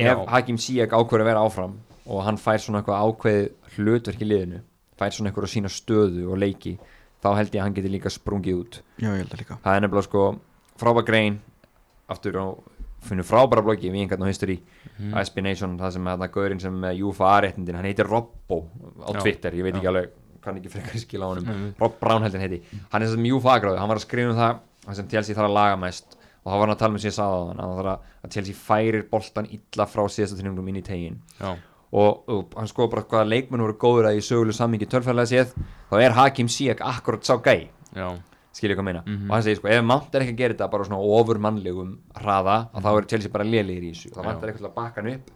[0.00, 0.22] ef.
[0.32, 1.76] Hakim Ziyech ákveður að vera áfram
[2.06, 3.40] og hann fær svona eitthvað ákveð
[3.76, 4.62] hlutverk í liðinu
[4.98, 6.76] fær svona að sína stöðu og leiki
[7.22, 9.76] þá held ég að hann geti líka sprungið út já ég held það líka það
[9.76, 10.24] er nefnilega sko
[10.80, 11.38] frábær grein
[12.12, 12.46] aftur á
[13.06, 14.56] finnum frábæra bloggi við einhvern á history
[14.98, 15.14] mm.
[15.22, 18.62] SB Nation, það sem er gaurinn sem með UFA réttindin, hann heitir Robbo
[19.04, 19.20] á Já.
[19.22, 19.92] Twitter, ég veit ekki Já.
[19.92, 20.14] alveg
[20.46, 21.74] kann ekki frekar skila á honum, Mhm.
[21.80, 24.36] Rob Brown heldur hann heiti hann er sem UFA gráði, hann var að skrifa um
[24.38, 26.98] það það sem Chelsea þarf að laga mest og þá var hann að tala um
[26.98, 30.68] sem ég sagði á hann að, að, að Chelsea færir boltan illa frá síðasta trinningum
[30.70, 31.56] inn í tegin já,
[31.96, 35.54] og, og hann skoði bara hvaða leikmenn voru góður að í söguleg sammingi tölfæðlega séð
[35.90, 37.70] þá er Hakim Ziyech akkurat sá gæi.
[37.96, 38.10] Já,
[38.56, 39.02] skilja hvað meina?
[39.06, 39.30] Mhm.
[39.30, 41.96] og hann segir sko ef Mount er ekki að gera þetta bara svona ofur mannlegum
[42.20, 44.12] hraða að þá er Chelsea bara lélegir í þessu.
[44.14, 44.28] Það Já.
[44.30, 45.30] vantar eitthvað að bakka hann upp.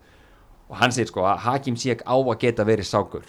[0.70, 3.24] Og hann segir sko að Hakim Ziyech á að geta verið sákur.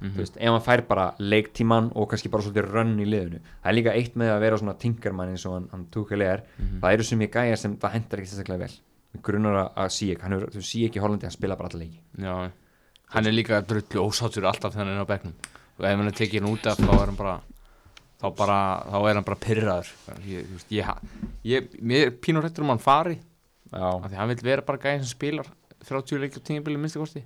[0.00, 0.14] Mhm.
[0.14, 3.40] þú veist, ef hann fær bara leiktíman og kannski bara svolítið rönn í liðinu.
[3.60, 6.80] Það er líka eitt með að vera svona tinkermann eins og hann, hann er, Mhm.
[6.80, 8.70] það eru sem ég gæja sem það hendar ekki sérstaklega vel
[9.22, 12.00] grunnar að- Ziyech, hann þú Ziyech í Hollandi hann spila bara alla leiki.
[12.18, 12.50] Já
[13.10, 15.34] hann er líka drullu ósáttur alltaf þegar hann er á bekknum.
[15.78, 17.40] Og ef hann er tekið hann út af þá er hann bara
[18.20, 19.90] þá bara, þá er hann bara pyrraður
[20.28, 20.86] ég, ég,
[21.44, 23.18] ég, mér er pínur hættur um hann fari.
[23.72, 25.46] Já, af því hann vil vera bara gæðin sem spilar
[25.88, 27.22] 30 leikir á tímabili minnstu kosti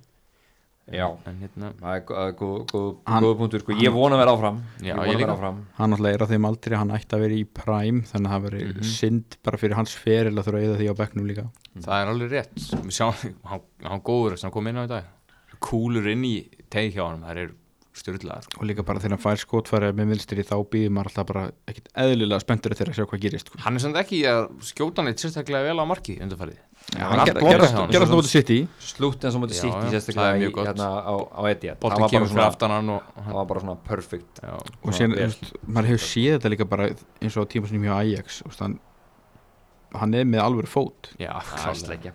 [0.91, 1.07] já.
[1.25, 4.59] En hérna, það er góð- punktur sko, ég vona að vera áfram.
[4.81, 5.35] Já, ég ég að vera líka.
[5.37, 5.59] áfram.
[5.77, 8.41] Hann náttúrulega er á þeim aldrei, hann ætti að vera í prime þannig að það
[8.49, 8.83] veri Mhm.
[8.83, 11.45] synd bara fyrir hans feril að þurfa að eða því á bekknum líka.
[11.79, 12.55] Það er alveg rétt.
[12.85, 15.03] Við sjáum, hann, hann góður sem hann kom inn á í dag.
[15.59, 17.51] Kúlur inn í teig hjá hann það er
[17.95, 18.59] styrlaðar sko.
[18.61, 21.89] og líka bara þegar hann fær skotfæri með vinstri þá býður maður alltaf bara ekkit
[22.03, 23.59] eðlilega spenntur þegar að sjá hvað gerist sko.
[23.65, 27.17] hann er samt ekki að skjóta hann eitt sérstaklega vel á marki undarfærið Já, hann
[27.17, 27.93] hann er ger- allt gerast lokað hjá honum.
[27.95, 30.67] gerast á móti City slútt eins og mútið Já, sitt í sérstaklega mjög í- gott.
[30.69, 33.45] hérna á, á Etihad boltin Það var bara svona- aftan hann og það hann, var
[33.45, 34.51] bara svona perfect já,
[34.83, 35.33] og síðan,
[35.65, 36.89] maður hefur séð þetta líka bara
[37.21, 38.61] eins og tíma sinni hjá Ajax þú veist,
[39.95, 42.13] hann, er með alveg fót já, það er klálega sleikja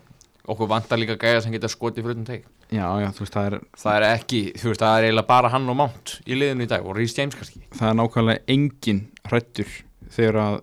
[0.51, 3.47] okkur vantar líka gæja sem geta skotið fyrir utan teik já, já, þú veist, það
[3.51, 6.67] er, það er ekki, þú veist, það er eiginlega bara hann og Mount í liðinu
[6.67, 7.63] í dag og Rhys James kannski.
[7.79, 9.71] Það er nákvæmlega engin hrættur
[10.11, 10.59] þegar að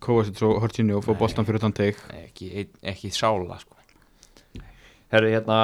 [0.00, 0.64] Kovacic og
[1.04, 1.18] fá Nei.
[1.20, 3.76] boltan fyrir utan teik Nei, ekki, ein- ekki sála sko.
[5.10, 5.56] Herru, hérna,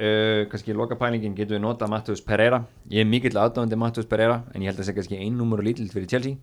[0.00, 2.62] uh, kannski loka pælingin getum við notað Matthews Pereira.
[2.90, 5.60] Ég er mikill aðdáðandi Matthews Pereira en ég held að það sé kannski ein númur
[5.60, 6.38] og lítill fyrir Chelsea.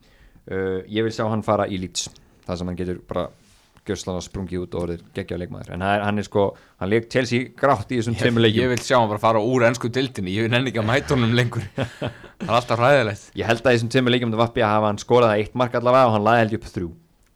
[0.46, 2.10] Uh, Ég vil sjá hann fara í Leeds.
[2.46, 3.26] Það sem hann getur bara
[3.88, 5.74] gjörslan að sprungi út og orðið geggja leikmaður.
[5.76, 6.46] En hann er, hann er sko,
[6.80, 9.44] hann leik Chelsea grátt í þessum ég, tveimur ég leikjum vil sjá hann bara fara
[9.44, 11.68] úr ennsku dildinni ég vil nenni ekki að mæta honum lengur.
[11.76, 14.90] Það er alltaf ræðilegt Ég held að í þessum tveimur leikjum það vappi að hafa
[14.92, 16.90] hann skorað það eitt mark allavega og hann laði held ég upp þrjú.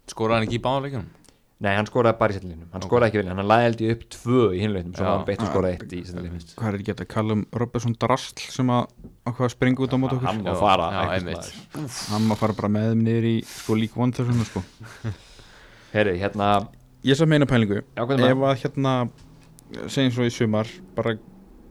[0.08, 1.14] Skoraði hann ekki í báðanleikunum
[1.58, 2.86] Nei, hann skoraði bara í setlinum, hann Ok.
[2.86, 5.08] skoraði ekki vel hann laði held ég upp tvö í hinleitum svo Já.
[5.10, 5.26] var hann
[15.88, 15.98] og er.
[15.98, 16.50] Herru, hérna,
[17.04, 17.82] ég sá meina pælingu.
[17.96, 18.94] Já, hvað er ef að hérna
[19.88, 21.18] segjum svo í sumar bara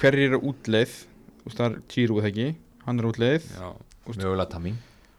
[0.01, 1.07] hverjir eru útleið
[1.47, 2.49] veist það er Giroud eða ekki?
[2.87, 3.47] Hann er útleið.
[3.57, 3.69] Já,
[4.07, 4.75] Mögulega Tammy.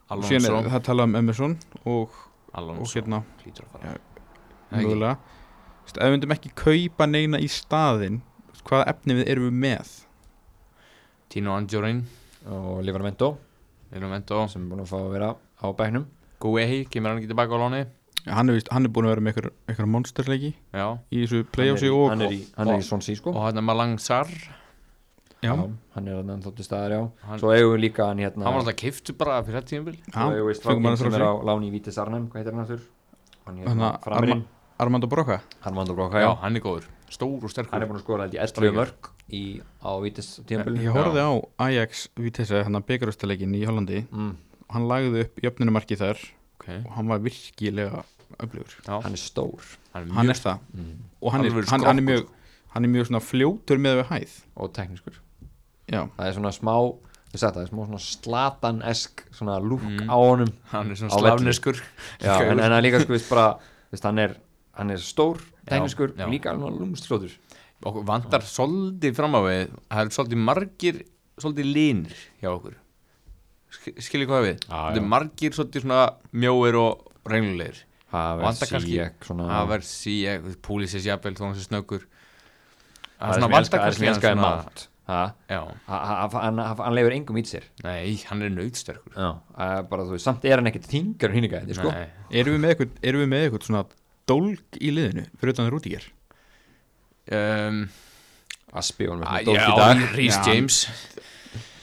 [0.10, 0.68] Og síðan Alonso.
[0.68, 3.90] er það talað um Emerson og, og Alonso hérna hlýtur að fara.
[3.90, 3.98] Já,
[4.68, 4.78] Ekki?
[4.78, 5.18] mögulega.
[5.18, 7.48] Þú veist, ef við myndum ekki kaupa neina í
[8.48, 9.92] veist, hvaða efni við erum við með?
[11.32, 12.06] Tino Anjorin
[12.48, 13.34] og Livermento
[13.92, 16.06] Vilum Vento sem er búin að fá að vera á bæknum
[16.40, 17.82] Guehi kemur hann ekki tilbaka á láni
[18.30, 20.86] hann er, er búin að vera með einhver, einhver monsterleiki já.
[21.12, 23.34] í þessu playoffsi og hann er í, hann er í Swansea sko.
[23.34, 24.30] Og hann er Malang Sar
[25.44, 27.02] já, hann er hann þóttu staðar já.
[27.30, 29.98] Hann, svo eigum við líka hann hérna hann var alltaf kiftu bara fyrir þetta tímabil.
[30.10, 32.66] Svo eigum við strákinn frá sem er á láni í Vítis Arnhem hvað heitir hann
[32.66, 32.86] aftur?
[33.48, 34.46] Hann er hérna framirinn
[34.78, 36.90] Armando Broca Armando Broca já, já hann er góður.
[37.08, 37.72] Stór og sterkur.
[37.72, 38.76] Hann er búin að skora held í 11 Strækjar.
[38.76, 39.44] mörg í,
[39.80, 41.32] á Vítis tímabilið ég horfði á
[41.68, 44.02] Ajax Vitesse hann að byggarústaleikin í Hollandi.
[44.12, 44.34] Mm,
[44.68, 46.20] og hann lagði upp jöfnunumarki þar
[46.60, 46.82] okay.
[46.84, 48.04] og hann var virkilega
[48.40, 48.76] öflugur.
[48.88, 49.64] Hann er stór.
[49.94, 50.60] Hann er hann mjög er það.
[50.74, 52.28] Mm, og hann er, Alvöru hann, hann er mjög
[52.74, 54.34] hann er mjög svona fljótur með við hæð.
[54.58, 55.20] Og teknískur.
[55.88, 56.74] Já, það er svona smá
[57.38, 60.10] það, það er smá svona slatan-esk svona lúk Mm.
[60.10, 60.52] á honum.
[60.72, 61.14] Hann er svona
[62.22, 63.48] já, en, en hann líka sko veist bara
[63.92, 64.36] veist, hann, er,
[64.74, 67.32] hann er stór, teknískur líka alveg lúmstfljótur
[67.86, 70.96] okkur vantar svolítið fram á við það er svolítið margir
[71.38, 72.74] svolítið línir hjá okkur.
[73.70, 76.00] Sk- skiljið hvað við Já, þetta er margir svolítið svona
[76.34, 77.84] mjóir og reynulegir
[78.18, 80.16] það Vantar kannski- síek svona það verð sí,
[80.68, 82.06] púlisis jafnvel þó hann sé snöggur.
[83.18, 83.34] Það er
[83.88, 84.88] er svona mátt
[85.88, 87.64] hann, hann, hann leifur engum ít sér.
[87.86, 89.30] Nei, hann er nöytsterkur já,
[89.88, 91.94] bara þú veist, samt er hann ekkert þingar hinn ekki, sko.
[92.32, 93.86] Erum við með eitthvað, erum við með eitthvað svona
[94.28, 96.10] dólg í liðinu fyrir utan Rúdíger
[97.32, 97.80] um,
[98.78, 99.08] Aspi
[99.72, 100.04] í dag.
[100.18, 100.82] Rhys James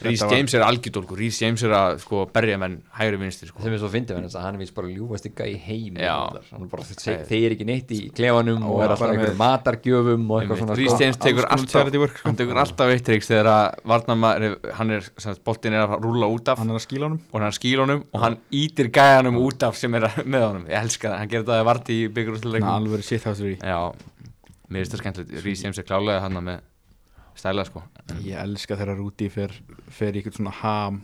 [0.04, 3.62] Rhys James er algjördólkur Rhys James er að sko berja menn hægri vinstri sko.
[3.64, 6.16] þeim er svo fyndið hann hann er vist bara ljúfast ykka í heim Já.
[6.52, 9.42] hann er bara þeir þeir ekki neitt í klefanum og er alltaf bara einhverjum með-
[9.44, 11.02] matargjöfum og eitthvað svona Rhys sko.
[11.04, 12.28] James tekur alltaf sko.
[12.28, 14.32] hann tekur alltaf eitt triks þegar að varnarma,
[14.78, 16.58] hann er, sem sagt, boltin er að rúla út af.
[16.58, 17.20] Hann er að skíla honum.
[17.32, 20.78] Og hann skýl honum og hann ítir gæjanum út af sem er með honum, ég
[20.80, 21.18] elska það.
[21.22, 22.68] Hann gerir það að varti í er byggjurúsleikum
[24.70, 25.44] mér finnst það skemmtilegt.
[25.44, 26.62] Rhys James er klálega hann með
[27.38, 27.82] stæla sko
[28.24, 29.52] ég elska þegar Rúdi fer,
[29.92, 31.02] fer í eitthvað svona ham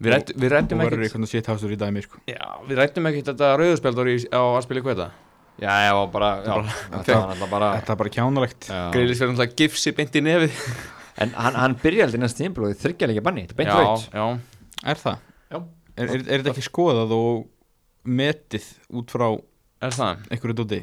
[0.00, 2.20] við rættum ekkert eitthvað sitt hásur í dæmi sko.
[2.28, 5.10] já, við rættum ekkert þetta rauðspjaldor á að spila hvað þetta
[5.60, 6.54] já, já, bara, já,
[6.94, 8.80] þetta var alltaf bara þetta er bara kjánalegt já.
[8.94, 10.62] Greilis verður náttúrulega gifsi beint í nefið
[11.20, 14.06] en hann, hann byrja aldrei næst þið þryggja líka banni, þetta er beint já, raut
[14.16, 14.26] já,
[14.94, 15.26] er það?
[15.50, 15.58] Já.
[15.60, 17.44] er, er, er þetta ekki skoðað og
[18.08, 19.26] metið út frá
[19.84, 20.80] er það einhverju dóti?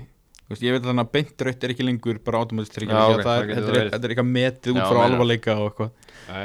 [0.48, 2.96] Þú Veist, ég veit að þannig að beint raut er ekki lengur bara automatist tryggja
[2.96, 5.56] Já, ok, það það er, getur þetta, er, er eitthvað metið út Já, frá alvarleika
[5.58, 5.90] og eitthvað.
[6.28, 6.38] Já,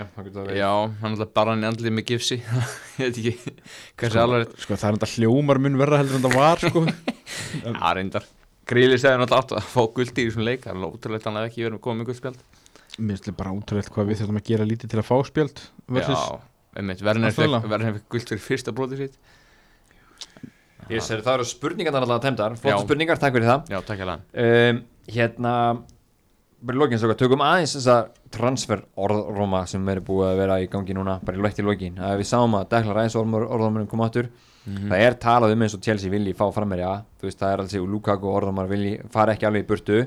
[0.58, 0.70] já,
[1.02, 2.38] hann náttúrulega bara hann í andlið með gifsi.
[2.98, 6.64] Ég veit ekki alveg sko það er þetta hljómar mun verða heldur en það var
[6.64, 6.82] sko.
[7.62, 8.26] Já, reyndar.
[8.72, 10.66] Grílis hefði náttúrulega átt að fá guldi í þessum leik.
[10.66, 12.42] Það er að hann hefði ekki verið komið með guldspjald.
[12.98, 15.62] Mér finnst bara útrúlega hvað við þurfum að gera lítið til að fá spjöld
[16.72, 19.16] fekk Werner fekk guld fyrir fyrsta brotið sitt
[20.90, 22.60] Yes, er, það eru spurningar alltaf að temdar, Já.
[22.64, 23.68] flott spurningar, takk fyrir það.
[23.70, 24.20] Já, takk hérlega.
[24.72, 25.52] Um, Hérna
[26.62, 27.96] í svo tökum aðeins þessa
[28.30, 31.96] transfer orðróma sem er búið að vera í gangi núna, bara í lokt í lokin.
[31.98, 34.28] Að við sáum að Deklar Ræs orðrómurinn kom áttur
[34.64, 34.88] Mhm.
[34.92, 37.74] það er talað um eins og Chelsea vilji fá frammerja, þú veist það er alls
[37.74, 40.06] og Lukaku orðrómar vilji fara ekki alveg í burtu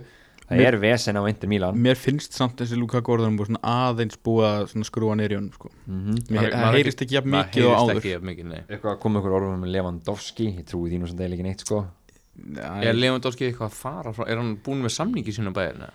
[0.49, 1.77] það er vesen á Inter Milan.
[1.81, 5.71] Mér finnst samt þessi Lukaku orðanum búið aðeins búið að skrúa neyri honum sko.
[5.87, 7.99] mm mér, Maður- það heyrist ekki jafn mikið og áður.
[8.01, 8.61] ekki jafn mikið, nei.
[8.69, 10.47] Eitthvað að koma ykkur orðum með Lewandowski?
[10.59, 11.85] Ég trúi þínu sem deil ekki neitt sko.
[12.83, 15.85] Er Lewandowski eitthvað að fara frá, er hann búin með samningi sína bæðir?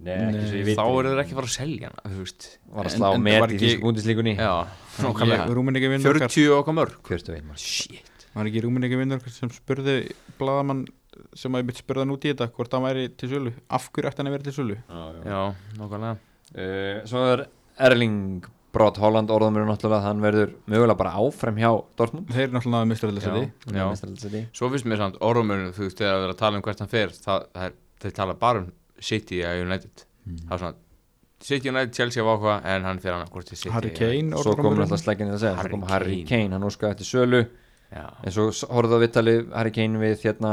[0.00, 2.46] Nei, ekki svo ég veit Þá eru þeir ekki að fara að selja hann, veist.
[2.72, 3.08] Var að slá
[3.40, 4.52] var í þýsku búndislíkunni Já,
[4.96, 6.32] nákvæmlega Rúmin ekki vinnur okkar.
[6.32, 6.94] 40 okkar mörg.
[7.04, 8.24] Hverstu veit maður Shit.
[8.32, 9.96] Var ekki Rúmin ekki vinnur sem spurði
[10.40, 10.86] bladamann
[11.36, 13.90] sem að ég mitt spurði hann út í þetta hvort hann væri til sölu af
[13.92, 15.42] hverju ætti hann að vera til sölu Já,
[15.80, 16.16] nákvæmlega
[16.50, 17.44] Uh, svo er
[17.78, 18.42] Erling
[18.74, 21.68] Brot Holland orðum eru náttúrulega að hann verður mögulega bara áfram hjá
[21.98, 23.84] Dortmund þeir eru náttúrulega Já, já.
[23.86, 24.40] Meistaradeildarsæti.
[24.58, 26.90] Svo finnst mér samt orðumörnum, þú veist, þegar það er að tala um hvert hann
[26.90, 28.68] fer það, það er, þeir tala bara um
[29.10, 30.74] City eða United Það er svona
[31.50, 34.56] City United, Chelsea var ákvað en hann fer hann hvort til City Harry Kane svo
[34.58, 34.82] kom orðrómurinn.
[34.82, 36.28] náttúrulega slegginni að segja Harry kom Harry Kane.
[36.34, 37.44] Kane, hann óskaði eftir sölu
[37.90, 40.50] Já, en svo s- horfðu á vittali Harry Kane við hérna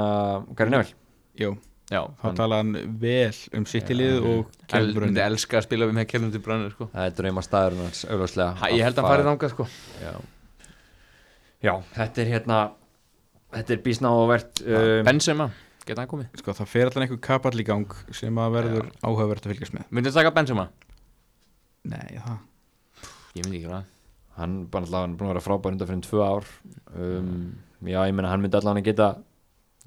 [0.58, 0.96] Gary Neville.
[1.38, 1.52] Jú,
[1.92, 5.86] já þá hann talaði hann vel um City-lið og Kevin myndi Bruyne elska að spila
[5.86, 6.88] við með Kevin De Bruyne sko.
[6.96, 8.56] það er drauma staðurinn hans augljóslega.
[8.64, 9.68] Ha, Ég held að hann farið þangað sko.
[10.02, 10.14] já.
[11.68, 12.58] já, þetta er hérna
[13.54, 15.48] þetta er bísna ávert um, Benzema,
[15.86, 16.32] geta hann komið?
[16.42, 19.86] Sko það fer allan einhver kapall í gang sem að verður áhugavert að fylgjast með.
[19.94, 20.68] Myndið taka Benzema?
[21.88, 22.42] Nei, það.
[23.38, 23.86] Ég myndi ekki það
[24.38, 26.50] hann bara er að vera frábær undan fyrir tvö ár.
[26.94, 27.32] Um,
[27.82, 29.10] já, ég meina hann myndi allan að geta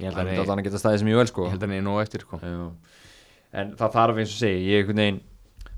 [0.01, 1.47] hann myndi að geta staðið sem ég vel sko.
[1.47, 2.41] Ég held að hann er nóg eftir sko.
[2.43, 2.67] Já.
[3.61, 5.23] en það þarf eins og segi ég einhvern veginn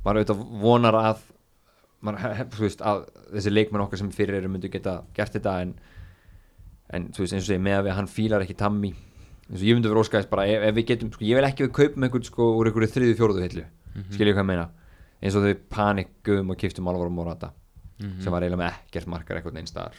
[0.03, 1.23] maður auðvitað vonar að
[2.05, 5.73] maður, þú veist, að þessi leikmenn okkar sem fyrir eru myndu geta gert þetta en,
[6.93, 9.67] en þú veist eins og segi með að við, hann fílar ekki tammi eins og
[9.69, 12.07] ég myndi vera óskæðist bara ef, ef við getum, sko, ég vil ekki við kaupum
[12.07, 13.65] einhvern sko úr einhverju þriðu fjóruðu hillu.
[13.93, 14.13] Mhm.
[14.13, 14.69] skilja ég hvað ég meina?
[15.23, 17.53] Eins og þau panikkuðum og kiftum alvar á
[18.03, 18.23] Morata Mhm.
[18.25, 19.95] sem var eiginlega með ekkert markar eitthvað einn staðar.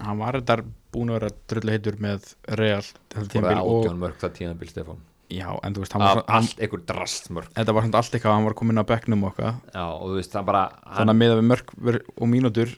[0.00, 2.82] Hann var þetta búin að vera drullu heitur með Real
[3.62, 4.96] og, átján mörg það tíðanbíl Stefán.
[5.32, 8.34] Já, en þú veist, hann var, hann, allt einhver drastmörg þetta var samt allt eitthvað
[8.36, 11.20] hann var komin á bekknum okkar já og þú veist það bara hann, þannig að
[11.22, 12.74] miða við mörg og mínútur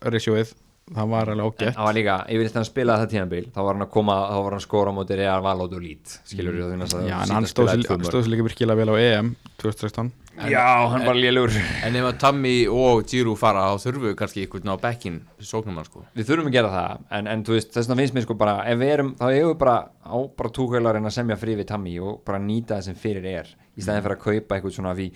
[0.00, 0.54] resjóið,
[0.94, 1.76] það var alveg ágætt.
[1.76, 4.48] hann var líka, yfirleitt hann spilaði það tíðanbíl þá var hann að koma, þá var
[4.48, 6.84] hann að skora á móti Real Valót og Lít, skilur við mm.
[7.08, 10.12] Já, en hann stóð sér stóð sér líka virkilega vel á EM 2016
[10.48, 14.44] já, hann var lélur En ef að Tammy og Giroud fara þá þurfum við kannski
[14.44, 16.04] einhvern á bekkin sóknum hann sko.
[16.14, 18.54] Við þurfum að gera það, en, en þú veist þess vegna finnst mér sko bara,
[18.70, 21.94] ef við erum, þá eigum við bara á bara túkvælarinn að semja frí við Tammy
[22.02, 25.08] og bara nýta það sem fyrir er í staðin fyrir að kaupa eitthvað svona því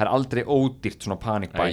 [0.00, 1.64] það er aldrei ódýrt svona panikbæ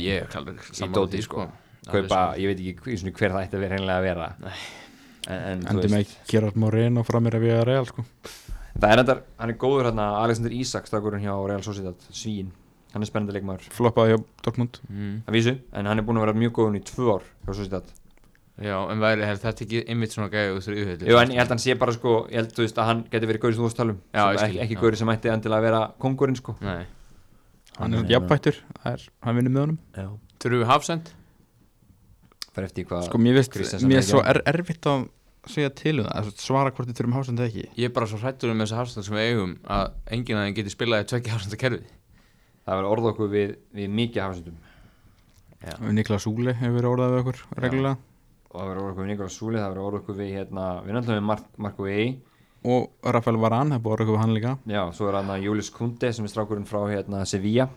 [1.88, 4.28] Er kaupa, ég veit ekki hver, hver það ætti að vera reynilega að vera.
[5.28, 8.06] En, en þú Endi með Gerard Moreno frá mér að við að Real sko.
[8.78, 12.52] það er endar, hann er góður hérna Alexander Isaac, stakurinn hjá Real Sociedad Svín,
[12.94, 13.68] hann er spennandi leikmaður.
[13.76, 14.80] Floppaði hjá Dortmund.
[14.88, 15.16] Mm.
[15.36, 17.90] vísu, en hann er búin að vera mjög góðun í tvö ár hjá Sociedad.
[18.58, 21.46] Já, en væri er þetta ekki einmitt svona gæði úr þrjú Jú, en ég held
[21.46, 23.68] að hann sé bara sko, ég held þú veist að hann geti verið gaurið sem
[23.68, 24.00] þú um.
[24.18, 26.56] Ég skil, ekki, ekki gaurið sem ætti endilega að vera kongurinn sko.
[26.66, 26.88] Nei.
[26.88, 28.58] Hann er Hann svona er- jafnbættur,
[28.90, 29.78] er, hann vinnur með honum.
[30.48, 31.12] Við hafsend?
[32.58, 33.56] Fer eftir hvað sko mér veist,
[33.86, 35.06] mér er svo er, erfitt að
[35.48, 37.70] segja til um það, að svara hvort þið þurfum hásandi ekki.
[37.80, 40.58] Ég er bara svo hrættur um þessa hafsend sem við eigum að enginn að þeim
[40.58, 41.86] geti spilaði tvekki hafsenda kerfi
[42.68, 44.58] það verður orða okkur við, við mikið hafsendum.
[45.96, 48.00] Niklas Súli hefur verið orðað við okkur reglulega.
[48.48, 51.00] Og það verður orða okkur við Nikolas Súli það verður orða okkur við hérna við
[51.00, 52.06] alltaf við Mark, Marko E
[52.68, 54.54] og Rafael Varane hefur orðað okkur við hann líka.
[54.68, 57.70] Já, svo er hann Július Kunde sem er strákurinn frá hérna Sevilla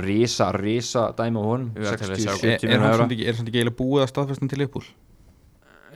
[0.00, 1.70] risa, risa dæmi á honum.
[1.76, 3.78] Við ætlum að sjá 60, er, 70 er hann samt ekki, er samt ekki eiginlega
[3.80, 4.88] búið að staðfestan til Leopold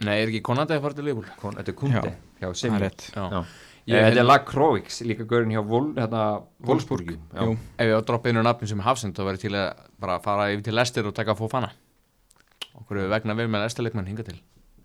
[0.05, 1.15] Nei, er ekki Konandi að fara til?
[1.41, 2.13] Kon- þetta er Kunde.
[2.39, 2.51] Já.
[2.53, 2.93] hjá er.
[3.17, 3.25] Já.
[3.41, 3.45] Eh,
[3.89, 7.09] Ég þetta er held- Lacroix, líka gaurinn hjá Vol, hérna, Wolfsburg.
[7.35, 10.51] Ef ég á að droppa einu nafn sem hafsend þá verður til að bara fara
[10.53, 11.71] yfir til Lester og taka Fofana.
[12.77, 14.39] Okkur hefur vegna vel með Lester-leikmann hinga til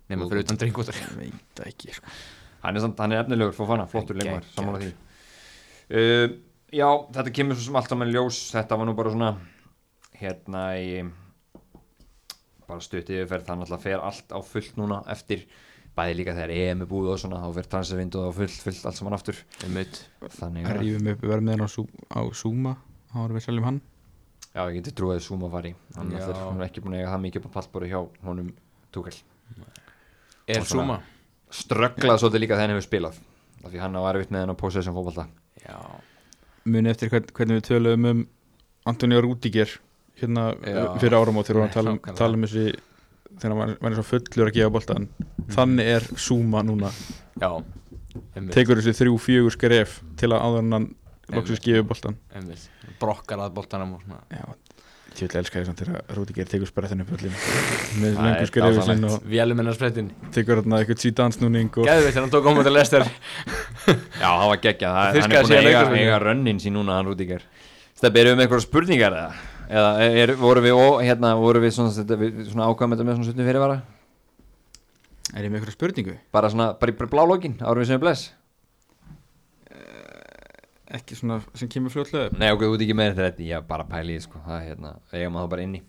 [0.08, 0.56] Nefna fyrir utan
[1.68, 2.06] ekki sko.
[2.64, 4.92] hann er, samt, hann er efnilegur fófana, flottur leikmar sammála því.
[5.94, 6.28] Uh,
[6.74, 8.40] já, þetta kemur svo sem allt saman í ljós.
[8.54, 9.30] Þetta var nú bara svona
[10.18, 10.88] hérna í
[12.64, 15.46] bara stuttið yfirferð, það náttúrulega fer allt á fullt núna eftir.
[15.94, 18.98] Bæði líka þegar EM er búið og svona þá fer transfervindu á fullt, fullt allt
[18.98, 19.40] saman aftur.
[19.62, 21.70] Þannig að rífum upp verðmiðan á,
[22.18, 22.72] á Zuma
[23.12, 23.82] þá erum við seljum hann.
[24.54, 25.74] Já, ég geti trúið að Zuma fari.
[25.94, 26.24] Hann Já.
[26.24, 28.50] er, hann er ekki búin að eiga það mikið upp á pallbóri hjá honum
[28.94, 29.20] Túkall
[30.50, 30.98] Er Zuma
[31.54, 33.22] strögglað svolítið líka þegar hann hefur spilað
[33.64, 35.28] af því hann var erfitt með hann á possession fótbolta.
[35.62, 35.78] Já
[36.64, 38.24] muni eftir hvern, hvernig við töluðum um
[38.88, 39.78] Antonio Rúdiger
[40.20, 40.82] hérna Já.
[41.00, 42.66] fyrir árum og þegar við varum að tala um, um þessi
[43.34, 45.08] þegar hann var, var eins og fullur að gefa boltan
[45.54, 46.92] þannig er Zuma núna.
[47.40, 47.50] Já
[48.54, 50.90] tekur þessi þrjú, fjögur skref til að áður en hann
[51.34, 52.68] loksins gefa Einmitt.
[53.00, 54.20] Brokkar að boltanum og svona.
[54.30, 54.44] Já,
[55.18, 59.16] ég vil elska því samt þegar Rúdiger tekur sprettinu með lengur er skrefið sinn dásamlegt.
[59.16, 62.74] og Vélumennar sprettin tekur hérna eitthvað síðan snúning og Gæðu veit hann tók á móti
[62.74, 63.06] Lester
[63.84, 67.42] Já, hann var geggjað, það- hann er búin að eiga, rönnin sín núna, hann Rúdíker
[67.94, 69.34] Steppi, erum við með einhverja spurningar eða?
[69.64, 69.90] Eða
[70.22, 73.76] er, voru við, ó, hérna, voru við svona, svona ákvæmum þetta með svona suttum fyrirvara?
[75.34, 76.16] Er ég með eitthvað spurningu?
[76.34, 78.24] Bara svona, bara í blálókin, árum við sem við bless.
[80.94, 83.86] Ekki svona sem kemur fljótlega upp Nei, ok, þú ert ekki með þetta, ég bara
[83.88, 85.80] pæli sko, það er hérna, eiga maður bara inni.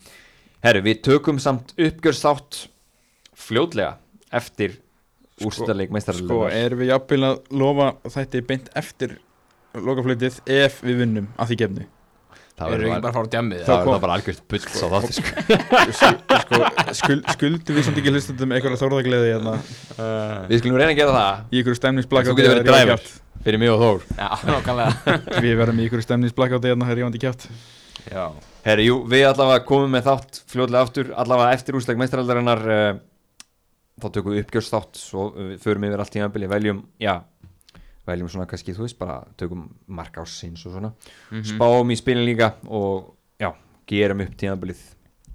[0.66, 2.62] Herru, við tökum samt uppgjörsþátt
[3.38, 3.98] fljótlega
[4.34, 4.78] eftir
[5.36, 9.18] sko, úrstæðleik Sko, meistaralöfum erum við jafnvel að lofa þetta er beint eftir
[9.76, 11.88] lokaflötið ef við vinnum að því gefnu?
[12.56, 13.64] Það verður ekki bara að fara á djammið?
[13.66, 15.32] Það verður það bara algjört bull á sko.
[16.00, 16.60] sko,
[16.96, 19.56] skul, Skuldum við samt ekki hlustundum eitthvað þórðagleði hérna,
[20.48, 21.42] Við skulum reyna að gera það.
[21.52, 23.10] Í ykkur stemningsblakkáti Þú getur verið dræfur
[23.46, 24.06] fyrir mig og Þór.
[24.16, 24.30] Já,
[25.44, 27.50] Við verðum í ykkur stemningsblakkáti hérna þegar ég vandi kjátt
[28.06, 28.24] Já.
[28.66, 32.90] Herri, jú, við allavega komum með þátt fljóðlega aftur, allavega eftir úrslæk meistaraldarinnar uh,
[34.02, 37.16] þá tökum við uppgjörst svo uh, förum yfir allt í anbili, veljum já,
[38.06, 40.92] veljum svona kannski, þú veist bara tökum mark ásins og svona.
[41.32, 41.44] Mhm.
[41.56, 43.54] spáum í spilin líka og já,
[43.88, 44.84] gerum upp tíðanbilið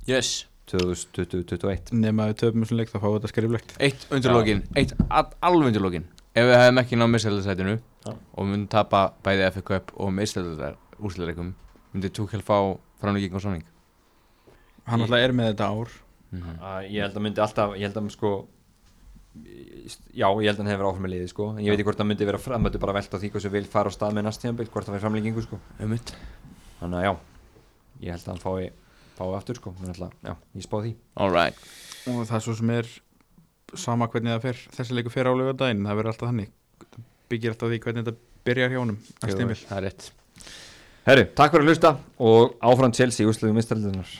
[0.09, 0.47] Yes.
[0.71, 3.73] 2021 Nefn að við töfum þessum leik þá fáum við þetta skriflegt.
[3.83, 7.73] Eitt undirlókin Eitt al- alveg undirlókin Ef við hefðum ekki náð meðsæðarsætinu
[8.07, 8.13] Já.
[8.15, 11.51] og við myndum tapa bæði Cup og meðsæðarsætar úrslæðleikum
[11.93, 13.65] myndi Tuchel fá framlíking og samning?
[14.87, 15.91] Hann alltaf er með þetta ár
[16.31, 16.57] Mhm.
[16.61, 18.33] uh, ég held að myndi alltaf, ég held að sko
[20.15, 22.01] já, ég held að hann hefur áfram með liði sko, en ég veit ekki hvort
[22.01, 24.27] það myndi vera framötu bara velta á því hvað sem vil fara á stað með
[24.27, 25.59] næst tíðanbil, hvort það væri framlengingu sko.
[25.79, 26.15] Einmitt.
[26.81, 27.13] þannig að já,
[28.01, 28.73] ég held að hann fái
[29.21, 30.97] fái aftur sko, alltaf, já, ég spáði því.
[31.21, 31.71] Alright
[32.09, 32.89] og það svo sem er
[33.79, 36.51] sama hvernig það fer þessi leikur fer á lögadaginn, það verður alltaf þannig.
[37.31, 38.17] Byggir alltaf því hvernig þetta
[38.49, 40.11] byrjar hjá honum næst er rétt.
[41.07, 44.11] Herru, takk fyrir að hlusta og áfram Chelsea mistaraldunar